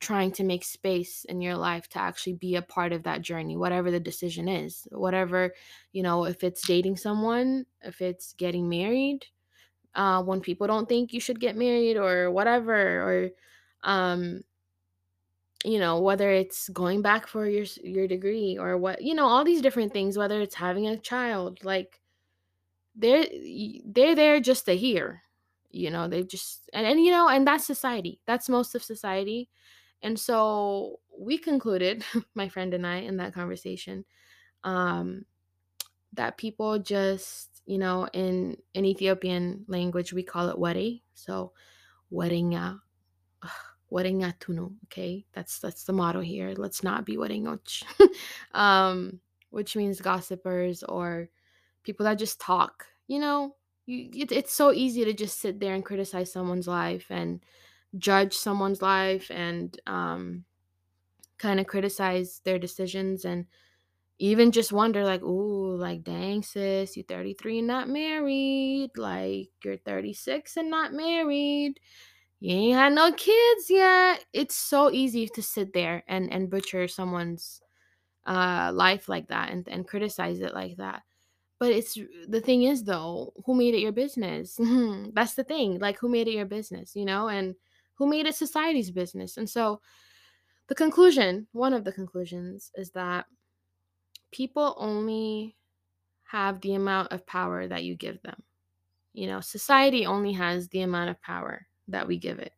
trying 0.00 0.32
to 0.32 0.44
make 0.44 0.64
space 0.64 1.24
in 1.28 1.40
your 1.40 1.56
life 1.56 1.88
to 1.88 1.98
actually 1.98 2.32
be 2.32 2.56
a 2.56 2.62
part 2.62 2.92
of 2.92 3.04
that 3.04 3.22
journey 3.22 3.56
whatever 3.56 3.90
the 3.90 4.00
decision 4.00 4.48
is 4.48 4.88
whatever 4.90 5.52
you 5.92 6.02
know 6.02 6.24
if 6.24 6.42
it's 6.42 6.66
dating 6.66 6.96
someone 6.96 7.64
if 7.82 8.00
it's 8.00 8.32
getting 8.34 8.68
married 8.68 9.26
uh 9.94 10.22
when 10.22 10.40
people 10.40 10.66
don't 10.66 10.88
think 10.88 11.12
you 11.12 11.20
should 11.20 11.40
get 11.40 11.56
married 11.56 11.96
or 11.96 12.30
whatever 12.30 12.72
or 12.74 13.30
um 13.88 14.42
you 15.64 15.78
know 15.78 16.00
whether 16.00 16.30
it's 16.30 16.68
going 16.70 17.02
back 17.02 17.26
for 17.26 17.46
your 17.46 17.64
your 17.82 18.06
degree 18.08 18.56
or 18.58 18.76
what 18.76 19.02
you 19.02 19.14
know 19.14 19.26
all 19.26 19.44
these 19.44 19.62
different 19.62 19.92
things 19.92 20.16
whether 20.18 20.40
it's 20.40 20.54
having 20.54 20.86
a 20.86 20.96
child 20.96 21.64
like 21.64 22.00
they're 22.94 23.26
they're 23.84 24.14
there 24.14 24.40
just 24.40 24.66
to 24.66 24.72
hear 24.76 25.22
you 25.76 25.90
know 25.90 26.08
they 26.08 26.22
just 26.22 26.68
and, 26.72 26.86
and 26.86 27.00
you 27.00 27.10
know 27.10 27.28
and 27.28 27.46
that's 27.46 27.66
society 27.66 28.20
that's 28.26 28.48
most 28.48 28.74
of 28.74 28.82
society. 28.82 29.48
And 30.02 30.18
so 30.18 31.00
we 31.18 31.38
concluded 31.38 32.04
my 32.34 32.48
friend 32.48 32.74
and 32.74 32.86
i 32.86 32.96
in 32.96 33.16
that 33.16 33.32
conversation 33.34 34.04
um 34.62 35.24
that 36.12 36.36
people 36.36 36.78
just 36.78 37.62
you 37.64 37.78
know 37.78 38.06
in 38.12 38.56
in 38.74 38.84
ethiopian 38.84 39.64
language 39.68 40.12
we 40.12 40.22
call 40.22 40.48
it 40.48 40.58
wedding 40.58 41.00
so 41.14 41.52
wedding 42.10 42.54
wedding 43.90 44.22
atuno 44.22 44.72
okay? 44.84 45.24
That's 45.32 45.58
that's 45.58 45.84
the 45.84 45.92
motto 45.92 46.20
here. 46.20 46.54
Let's 46.56 46.82
not 46.82 47.04
be 47.04 47.16
wedding 47.16 47.46
um 48.52 49.20
which 49.50 49.76
means 49.76 50.00
gossipers 50.00 50.82
or 50.82 51.28
people 51.82 52.04
that 52.04 52.18
just 52.18 52.40
talk. 52.40 52.86
You 53.06 53.20
know, 53.20 53.54
you, 53.86 54.10
it, 54.14 54.32
it's 54.32 54.52
so 54.52 54.72
easy 54.72 55.04
to 55.04 55.12
just 55.12 55.40
sit 55.40 55.60
there 55.60 55.74
and 55.74 55.84
criticize 55.84 56.32
someone's 56.32 56.68
life 56.68 57.06
and 57.10 57.42
judge 57.96 58.34
someone's 58.34 58.82
life 58.82 59.30
and 59.30 59.80
um, 59.86 60.44
kind 61.38 61.60
of 61.60 61.66
criticize 61.66 62.40
their 62.44 62.58
decisions 62.58 63.24
and 63.24 63.46
even 64.18 64.50
just 64.50 64.72
wonder 64.72 65.04
like 65.04 65.22
ooh 65.22 65.76
like 65.76 66.02
dang 66.02 66.42
sis 66.42 66.96
you're 66.96 67.04
33 67.04 67.58
and 67.58 67.66
not 67.66 67.88
married. 67.88 68.90
Like 68.96 69.50
you're 69.64 69.76
36 69.78 70.56
and 70.56 70.70
not 70.70 70.92
married. 70.92 71.78
You 72.40 72.56
ain't 72.56 72.76
had 72.78 72.92
no 72.94 73.12
kids 73.12 73.70
yet. 73.70 74.24
It's 74.32 74.56
so 74.56 74.90
easy 74.90 75.28
to 75.28 75.42
sit 75.42 75.72
there 75.74 76.04
and 76.08 76.32
and 76.32 76.50
butcher 76.50 76.88
someone's 76.88 77.60
uh 78.26 78.72
life 78.74 79.08
like 79.08 79.28
that 79.28 79.50
and 79.50 79.68
and 79.68 79.86
criticize 79.86 80.40
it 80.40 80.54
like 80.54 80.76
that 80.78 81.02
but 81.58 81.70
it's 81.70 81.98
the 82.28 82.40
thing 82.40 82.62
is 82.62 82.84
though 82.84 83.32
who 83.44 83.54
made 83.54 83.74
it 83.74 83.80
your 83.80 83.92
business 83.92 84.58
that's 85.14 85.34
the 85.34 85.44
thing 85.44 85.78
like 85.78 85.98
who 85.98 86.08
made 86.08 86.28
it 86.28 86.34
your 86.34 86.46
business 86.46 86.94
you 86.94 87.04
know 87.04 87.28
and 87.28 87.54
who 87.94 88.06
made 88.06 88.26
it 88.26 88.34
society's 88.34 88.90
business 88.90 89.36
and 89.36 89.48
so 89.48 89.80
the 90.68 90.74
conclusion 90.74 91.46
one 91.52 91.72
of 91.72 91.84
the 91.84 91.92
conclusions 91.92 92.70
is 92.74 92.90
that 92.90 93.26
people 94.32 94.74
only 94.78 95.56
have 96.26 96.60
the 96.60 96.74
amount 96.74 97.12
of 97.12 97.26
power 97.26 97.66
that 97.66 97.84
you 97.84 97.94
give 97.94 98.20
them. 98.22 98.42
You 99.12 99.28
know, 99.28 99.40
society 99.40 100.04
only 100.06 100.32
has 100.32 100.68
the 100.68 100.82
amount 100.82 101.10
of 101.10 101.22
power 101.22 101.66
that 101.88 102.06
we 102.06 102.18
give 102.18 102.38
it. 102.38 102.52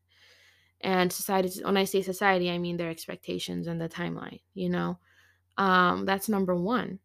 And 0.81 1.13
society, 1.13 1.63
when 1.63 1.77
I 1.77 1.85
say 1.85 2.03
society, 2.03 2.51
I 2.51 2.59
mean 2.59 2.77
their 2.77 2.91
expectations 2.91 3.67
and 3.67 3.81
the 3.81 3.89
timeline, 3.89 4.41
you 4.55 4.71
know. 4.71 4.99
Um, 5.57 6.05
that's 6.05 6.29
number 6.29 6.55
one. 6.55 6.99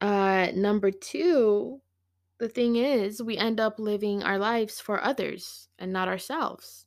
Uh, 0.00 0.48
number 0.54 0.90
two, 0.90 1.80
the 2.38 2.48
thing 2.48 2.76
is, 2.76 3.22
we 3.22 3.36
end 3.36 3.60
up 3.60 3.78
living 3.78 4.22
our 4.22 4.38
lives 4.38 4.80
for 4.80 5.02
others 5.02 5.68
and 5.78 5.92
not 5.92 6.08
ourselves. 6.08 6.86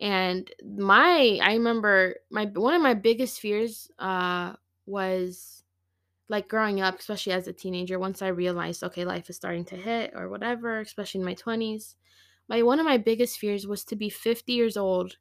And 0.00 0.50
my, 0.64 1.38
I 1.42 1.54
remember 1.54 2.16
my 2.30 2.46
one 2.46 2.74
of 2.74 2.82
my 2.82 2.94
biggest 2.94 3.40
fears 3.40 3.90
uh, 3.98 4.54
was 4.86 5.64
like 6.28 6.48
growing 6.48 6.80
up, 6.80 6.98
especially 7.00 7.32
as 7.32 7.48
a 7.48 7.52
teenager, 7.52 7.98
once 7.98 8.22
I 8.22 8.28
realized, 8.28 8.84
okay, 8.84 9.04
life 9.04 9.30
is 9.30 9.36
starting 9.36 9.64
to 9.66 9.76
hit 9.76 10.12
or 10.14 10.28
whatever, 10.28 10.80
especially 10.80 11.20
in 11.20 11.26
my 11.26 11.34
20s, 11.34 11.96
my 12.48 12.62
one 12.62 12.80
of 12.80 12.86
my 12.86 12.98
biggest 12.98 13.38
fears 13.38 13.66
was 13.66 13.84
to 13.86 13.96
be 13.96 14.10
50 14.10 14.52
years 14.52 14.76
old, 14.76 15.16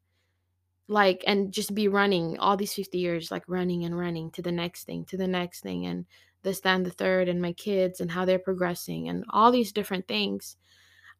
like, 0.87 1.23
and 1.27 1.51
just 1.51 1.73
be 1.73 1.87
running 1.87 2.37
all 2.39 2.57
these 2.57 2.73
50 2.73 2.97
years, 2.99 3.31
like 3.31 3.43
running 3.47 3.85
and 3.85 3.97
running 3.97 4.31
to 4.31 4.41
the 4.41 4.51
next 4.51 4.85
thing, 4.85 5.05
to 5.05 5.17
the 5.17 5.27
next 5.27 5.61
thing, 5.61 5.85
and 5.85 6.05
this, 6.45 6.61
that, 6.61 6.83
the 6.85 6.89
third, 6.91 7.27
and 7.27 7.41
my 7.41 7.51
kids 7.51 7.99
and 7.99 8.09
how 8.09 8.23
they're 8.23 8.39
progressing 8.39 9.09
and 9.09 9.25
all 9.29 9.51
these 9.51 9.73
different 9.73 10.07
things. 10.07 10.55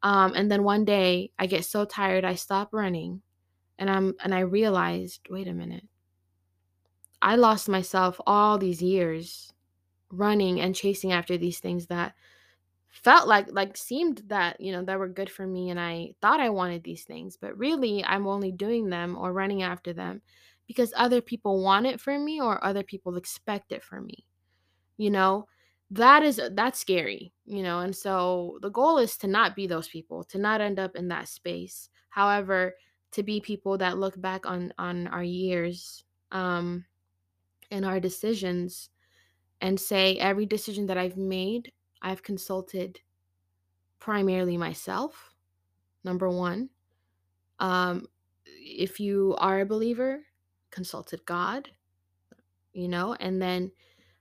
Um, 0.03 0.33
and 0.35 0.49
then 0.49 0.63
one 0.63 0.85
day 0.85 1.31
I 1.37 1.47
get 1.47 1.65
so 1.65 1.83
tired, 1.83 2.23
I 2.23 2.35
stop 2.35 2.69
running 2.71 3.21
and 3.77 3.89
I'm 3.89 4.15
and 4.23 4.33
I 4.33 4.39
realized, 4.39 5.27
wait 5.29 5.47
a 5.47 5.53
minute. 5.53 5.83
I 7.21 7.35
lost 7.35 7.67
myself 7.67 8.21
all 8.25 8.57
these 8.57 8.81
years 8.81 9.51
running 10.11 10.61
and 10.61 10.75
chasing 10.75 11.11
after 11.11 11.37
these 11.37 11.59
things 11.59 11.87
that 11.87 12.13
felt 12.89 13.27
like 13.27 13.47
like 13.51 13.75
seemed 13.75 14.21
that 14.27 14.59
you 14.61 14.71
know 14.71 14.81
that 14.81 14.97
were 14.97 15.09
good 15.09 15.29
for 15.29 15.45
me 15.45 15.69
and 15.69 15.79
i 15.79 16.09
thought 16.21 16.39
i 16.39 16.49
wanted 16.49 16.81
these 16.83 17.03
things 17.03 17.35
but 17.35 17.57
really 17.57 18.03
i'm 18.05 18.25
only 18.25 18.53
doing 18.53 18.89
them 18.89 19.17
or 19.17 19.33
running 19.33 19.63
after 19.63 19.91
them 19.91 20.21
because 20.65 20.93
other 20.95 21.19
people 21.19 21.61
want 21.61 21.85
it 21.85 21.99
for 21.99 22.17
me 22.17 22.39
or 22.39 22.63
other 22.63 22.83
people 22.83 23.17
expect 23.17 23.73
it 23.73 23.83
from 23.83 24.05
me 24.05 24.25
you 24.97 25.09
know 25.09 25.47
that 25.91 26.23
is 26.23 26.41
that's 26.53 26.79
scary 26.79 27.31
you 27.45 27.61
know 27.61 27.79
and 27.79 27.95
so 27.95 28.57
the 28.61 28.71
goal 28.71 28.97
is 28.97 29.17
to 29.17 29.27
not 29.27 29.55
be 29.55 29.67
those 29.67 29.87
people 29.87 30.23
to 30.23 30.37
not 30.37 30.61
end 30.61 30.79
up 30.79 30.95
in 30.95 31.07
that 31.07 31.27
space 31.27 31.89
however 32.09 32.73
to 33.11 33.23
be 33.23 33.39
people 33.39 33.77
that 33.77 33.97
look 33.97 34.19
back 34.19 34.45
on 34.45 34.73
on 34.77 35.07
our 35.07 35.23
years 35.23 36.03
um 36.31 36.83
and 37.71 37.85
our 37.85 37.99
decisions 37.99 38.89
and 39.61 39.79
say 39.79 40.17
every 40.17 40.45
decision 40.45 40.85
that 40.87 40.97
I've 40.97 41.17
made, 41.17 41.71
I've 42.01 42.23
consulted 42.23 42.99
primarily 43.99 44.57
myself. 44.57 45.33
Number 46.03 46.29
one, 46.29 46.69
um, 47.59 48.07
if 48.45 48.99
you 48.99 49.35
are 49.39 49.61
a 49.61 49.65
believer, 49.65 50.19
consulted 50.71 51.25
God, 51.25 51.69
you 52.73 52.87
know, 52.87 53.15
and 53.19 53.41
then 53.41 53.71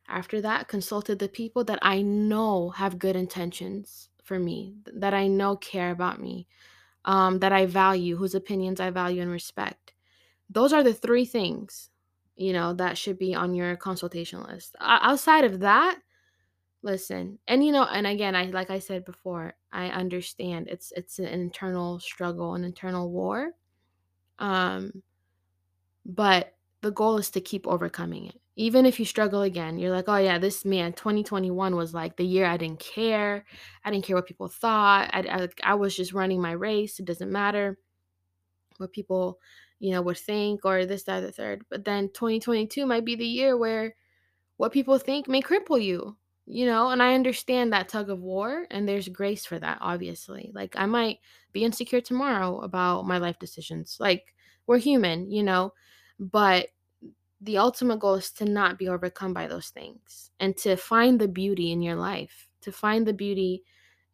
after 0.08 0.40
that, 0.42 0.68
consulted 0.68 1.18
the 1.18 1.28
people 1.28 1.64
that 1.64 1.78
I 1.82 2.02
know 2.02 2.70
have 2.70 2.98
good 2.98 3.16
intentions 3.16 4.08
for 4.24 4.38
me, 4.38 4.76
that 4.94 5.14
I 5.14 5.26
know 5.28 5.56
care 5.56 5.90
about 5.90 6.20
me, 6.20 6.46
um, 7.04 7.38
that 7.40 7.52
I 7.52 7.66
value, 7.66 8.16
whose 8.16 8.34
opinions 8.34 8.80
I 8.80 8.90
value 8.90 9.22
and 9.22 9.30
respect. 9.30 9.94
Those 10.50 10.72
are 10.72 10.82
the 10.82 10.94
three 10.94 11.24
things, 11.26 11.90
you 12.36 12.52
know, 12.52 12.74
that 12.74 12.98
should 12.98 13.18
be 13.18 13.34
on 13.34 13.54
your 13.54 13.76
consultation 13.76 14.42
list. 14.44 14.76
O- 14.80 14.84
outside 14.86 15.44
of 15.44 15.60
that, 15.60 15.98
Listen, 16.82 17.38
and 17.48 17.64
you 17.64 17.72
know, 17.72 17.84
and 17.84 18.06
again, 18.06 18.36
I 18.36 18.44
like 18.44 18.70
I 18.70 18.78
said 18.78 19.06
before, 19.06 19.54
I 19.72 19.86
understand 19.88 20.68
it's 20.68 20.92
it's 20.94 21.18
an 21.18 21.24
internal 21.26 21.98
struggle, 21.98 22.54
an 22.54 22.62
internal 22.62 23.10
war. 23.10 23.52
Um, 24.38 25.02
but 26.06 26.54
the 26.82 26.90
goal 26.92 27.18
is 27.18 27.30
to 27.30 27.40
keep 27.40 27.66
overcoming 27.66 28.26
it. 28.26 28.40
Even 28.56 28.86
if 28.86 28.98
you 29.00 29.04
struggle 29.06 29.42
again, 29.42 29.78
you're 29.78 29.90
like, 29.90 30.08
"Oh 30.08 30.16
yeah, 30.16 30.38
this 30.38 30.64
man 30.64 30.92
2021 30.92 31.74
was 31.76 31.92
like 31.94 32.16
the 32.16 32.24
year 32.24 32.46
I 32.46 32.56
didn't 32.56 32.80
care. 32.80 33.44
I 33.84 33.90
didn't 33.90 34.04
care 34.04 34.16
what 34.16 34.26
people 34.26 34.48
thought. 34.48 35.10
I 35.12 35.20
I, 35.64 35.72
I 35.72 35.74
was 35.74 35.96
just 35.96 36.12
running 36.12 36.40
my 36.40 36.52
race. 36.52 36.98
It 37.00 37.06
doesn't 37.06 37.32
matter 37.32 37.78
what 38.78 38.92
people, 38.92 39.38
you 39.78 39.92
know, 39.92 40.02
would 40.02 40.18
think 40.18 40.64
or 40.64 40.86
this 40.86 41.04
that 41.04 41.20
the 41.20 41.32
third. 41.32 41.64
But 41.70 41.84
then 41.84 42.10
2022 42.12 42.86
might 42.86 43.04
be 43.04 43.16
the 43.16 43.26
year 43.26 43.56
where 43.56 43.94
what 44.56 44.72
people 44.72 44.98
think 44.98 45.28
may 45.28 45.42
cripple 45.42 45.82
you 45.82 46.16
you 46.46 46.66
know 46.66 46.90
and 46.90 47.02
i 47.02 47.14
understand 47.14 47.72
that 47.72 47.88
tug 47.88 48.10
of 48.10 48.20
war 48.20 48.66
and 48.70 48.88
there's 48.88 49.08
grace 49.08 49.46
for 49.46 49.58
that 49.58 49.78
obviously 49.80 50.50
like 50.54 50.74
i 50.76 50.86
might 50.86 51.18
be 51.52 51.64
insecure 51.64 52.00
tomorrow 52.00 52.60
about 52.60 53.06
my 53.06 53.18
life 53.18 53.38
decisions 53.38 53.96
like 54.00 54.34
we're 54.66 54.78
human 54.78 55.30
you 55.30 55.42
know 55.42 55.72
but 56.18 56.68
the 57.44 57.58
ultimate 57.58 57.98
goal 57.98 58.14
is 58.14 58.30
to 58.30 58.44
not 58.44 58.78
be 58.78 58.88
overcome 58.88 59.32
by 59.32 59.46
those 59.46 59.68
things 59.68 60.30
and 60.40 60.56
to 60.56 60.76
find 60.76 61.20
the 61.20 61.28
beauty 61.28 61.72
in 61.72 61.82
your 61.82 61.96
life 61.96 62.48
to 62.60 62.72
find 62.72 63.06
the 63.06 63.12
beauty 63.12 63.62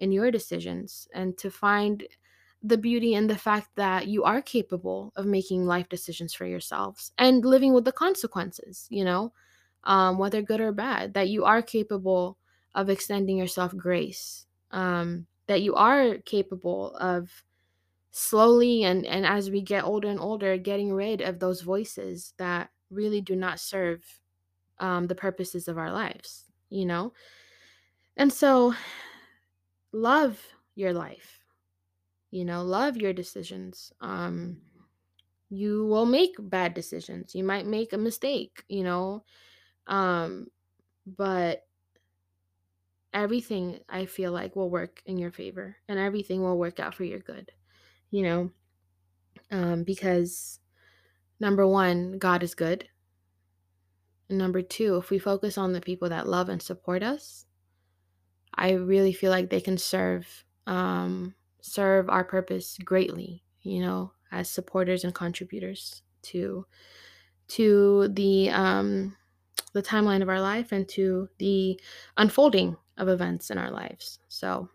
in 0.00 0.12
your 0.12 0.30
decisions 0.30 1.08
and 1.14 1.36
to 1.38 1.50
find 1.50 2.04
the 2.62 2.76
beauty 2.76 3.14
in 3.14 3.26
the 3.26 3.38
fact 3.38 3.68
that 3.76 4.06
you 4.06 4.24
are 4.24 4.42
capable 4.42 5.12
of 5.16 5.24
making 5.24 5.64
life 5.64 5.88
decisions 5.88 6.34
for 6.34 6.44
yourselves 6.44 7.12
and 7.18 7.44
living 7.44 7.72
with 7.72 7.84
the 7.84 7.92
consequences 7.92 8.86
you 8.90 9.04
know 9.04 9.32
um, 9.84 10.18
whether 10.18 10.42
good 10.42 10.60
or 10.60 10.72
bad, 10.72 11.14
that 11.14 11.28
you 11.28 11.44
are 11.44 11.62
capable 11.62 12.38
of 12.74 12.90
extending 12.90 13.36
yourself 13.36 13.76
grace, 13.76 14.46
um, 14.70 15.26
that 15.46 15.62
you 15.62 15.74
are 15.74 16.18
capable 16.18 16.94
of 16.96 17.44
slowly 18.12 18.84
and, 18.84 19.06
and 19.06 19.24
as 19.24 19.50
we 19.50 19.62
get 19.62 19.84
older 19.84 20.08
and 20.08 20.20
older, 20.20 20.56
getting 20.56 20.92
rid 20.92 21.20
of 21.20 21.38
those 21.38 21.62
voices 21.62 22.34
that 22.38 22.70
really 22.90 23.20
do 23.20 23.36
not 23.36 23.60
serve 23.60 24.04
um, 24.78 25.06
the 25.06 25.14
purposes 25.14 25.68
of 25.68 25.78
our 25.78 25.92
lives, 25.92 26.46
you 26.70 26.86
know? 26.86 27.12
And 28.16 28.32
so, 28.32 28.74
love 29.92 30.40
your 30.74 30.92
life, 30.92 31.40
you 32.30 32.44
know, 32.44 32.62
love 32.62 32.96
your 32.96 33.12
decisions. 33.12 33.92
Um, 34.00 34.58
you 35.50 35.86
will 35.86 36.06
make 36.06 36.34
bad 36.38 36.74
decisions. 36.74 37.34
You 37.34 37.44
might 37.44 37.66
make 37.66 37.92
a 37.92 37.98
mistake, 37.98 38.64
you 38.68 38.84
know, 38.84 39.24
um, 39.86 40.48
but 41.06 41.66
everything 43.12 43.80
I 43.88 44.06
feel 44.06 44.32
like 44.32 44.54
will 44.54 44.70
work 44.70 45.02
in 45.06 45.18
your 45.18 45.32
favor 45.32 45.76
and 45.88 45.98
everything 45.98 46.42
will 46.42 46.58
work 46.58 46.78
out 46.78 46.94
for 46.94 47.04
your 47.04 47.18
good, 47.18 47.50
you 48.10 48.22
know, 48.22 48.50
um, 49.50 49.82
because 49.84 50.59
number 51.40 51.66
one, 51.66 52.18
God 52.18 52.42
is 52.42 52.54
good. 52.54 52.88
And 54.28 54.38
number 54.38 54.62
two, 54.62 54.96
if 54.96 55.10
we 55.10 55.18
focus 55.18 55.58
on 55.58 55.72
the 55.72 55.80
people 55.80 56.08
that 56.10 56.28
love 56.28 56.48
and 56.48 56.62
support 56.62 57.02
us, 57.02 57.46
I 58.54 58.72
really 58.72 59.12
feel 59.12 59.30
like 59.30 59.50
they 59.50 59.60
can 59.60 59.78
serve 59.78 60.44
um, 60.66 61.34
serve 61.60 62.08
our 62.08 62.24
purpose 62.24 62.78
greatly, 62.84 63.42
you 63.62 63.80
know, 63.80 64.12
as 64.30 64.48
supporters 64.48 65.04
and 65.04 65.14
contributors 65.14 66.02
to 66.22 66.66
to 67.48 68.08
the 68.12 68.50
um, 68.50 69.16
the 69.72 69.82
timeline 69.82 70.22
of 70.22 70.28
our 70.28 70.40
life 70.40 70.72
and 70.72 70.88
to 70.90 71.28
the 71.38 71.80
unfolding 72.16 72.76
of 72.98 73.08
events 73.08 73.50
in 73.50 73.58
our 73.58 73.70
lives. 73.70 74.18
So 74.28 74.68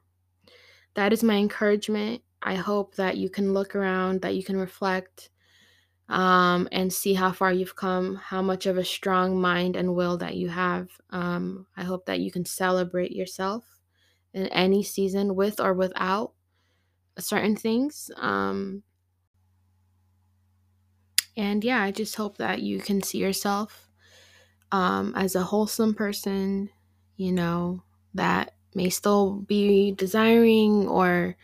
that 0.95 1.13
is 1.13 1.23
my 1.23 1.35
encouragement. 1.35 2.21
I 2.41 2.55
hope 2.55 2.95
that 2.95 3.17
you 3.17 3.29
can 3.29 3.53
look 3.53 3.75
around, 3.75 4.21
that 4.21 4.35
you 4.35 4.43
can 4.43 4.57
reflect, 4.57 5.29
um, 6.09 6.67
and 6.71 6.93
see 6.93 7.13
how 7.15 7.31
far 7.31 7.51
you've 7.51 7.75
come, 7.75 8.15
how 8.15 8.41
much 8.41 8.65
of 8.65 8.77
a 8.77 8.83
strong 8.85 9.39
mind 9.41 9.75
and 9.75 9.95
will 9.95 10.17
that 10.17 10.35
you 10.35 10.49
have. 10.49 10.89
Um, 11.09 11.67
I 11.75 11.83
hope 11.83 12.05
that 12.05 12.19
you 12.19 12.31
can 12.31 12.45
celebrate 12.45 13.11
yourself 13.11 13.79
in 14.33 14.47
any 14.49 14.83
season 14.83 15.35
with 15.35 15.59
or 15.59 15.73
without 15.73 16.33
certain 17.17 17.55
things. 17.55 18.11
Um, 18.17 18.83
and 21.37 21.63
yeah, 21.63 21.81
I 21.81 21.91
just 21.91 22.15
hope 22.15 22.37
that 22.37 22.61
you 22.61 22.79
can 22.79 23.01
see 23.01 23.17
yourself 23.17 23.89
um, 24.71 25.13
as 25.15 25.35
a 25.35 25.43
wholesome 25.43 25.93
person, 25.93 26.69
you 27.17 27.31
know, 27.31 27.83
that 28.13 28.55
may 28.73 28.89
still 28.89 29.33
be 29.41 29.91
desiring 29.91 30.87
or 30.87 31.35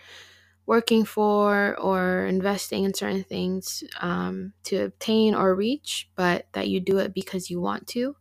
working 0.72 1.04
for 1.04 1.78
or 1.82 2.26
investing 2.28 2.86
in 2.86 2.94
certain 2.94 3.26
things 3.26 3.84
um, 4.00 4.54
to 4.64 4.78
obtain 4.86 5.36
or 5.36 5.54
reach, 5.54 6.10
but 6.16 6.48
that 6.54 6.70
you 6.70 6.80
do 6.80 6.98
it 6.98 7.14
because 7.14 7.50
you 7.50 7.60
want 7.60 7.86
to, 7.86 8.16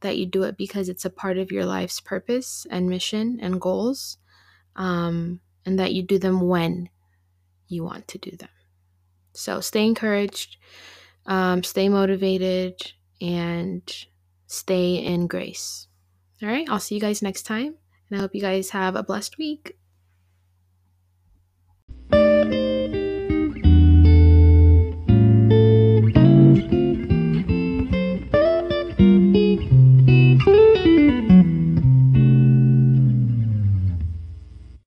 that 0.00 0.18
you 0.18 0.26
do 0.26 0.42
it 0.42 0.56
because 0.56 0.88
it's 0.88 1.04
a 1.04 1.10
part 1.22 1.38
of 1.38 1.52
your 1.52 1.64
life's 1.64 2.00
purpose 2.00 2.66
and 2.68 2.88
mission 2.88 3.38
and 3.40 3.60
goals, 3.60 4.18
um, 4.74 5.38
and 5.64 5.78
that 5.78 5.94
you 5.94 6.02
do 6.02 6.18
them 6.18 6.40
when 6.40 6.88
you 7.68 7.84
want 7.84 8.08
to 8.08 8.18
do 8.18 8.32
them. 8.36 8.48
So 9.32 9.60
stay 9.60 9.86
encouraged, 9.86 10.56
um, 11.26 11.62
stay 11.62 11.88
motivated, 11.88 12.90
and 13.20 13.88
stay 14.48 14.96
in 14.96 15.28
grace. 15.28 15.86
All 16.42 16.48
right, 16.48 16.68
I'll 16.68 16.80
see 16.80 16.96
you 16.96 17.00
guys 17.00 17.22
next 17.22 17.44
time, 17.44 17.76
and 18.10 18.18
I 18.18 18.20
hope 18.20 18.34
you 18.34 18.40
guys 18.40 18.70
have 18.70 18.96
a 18.96 19.04
blessed 19.04 19.38
week. 19.38 19.78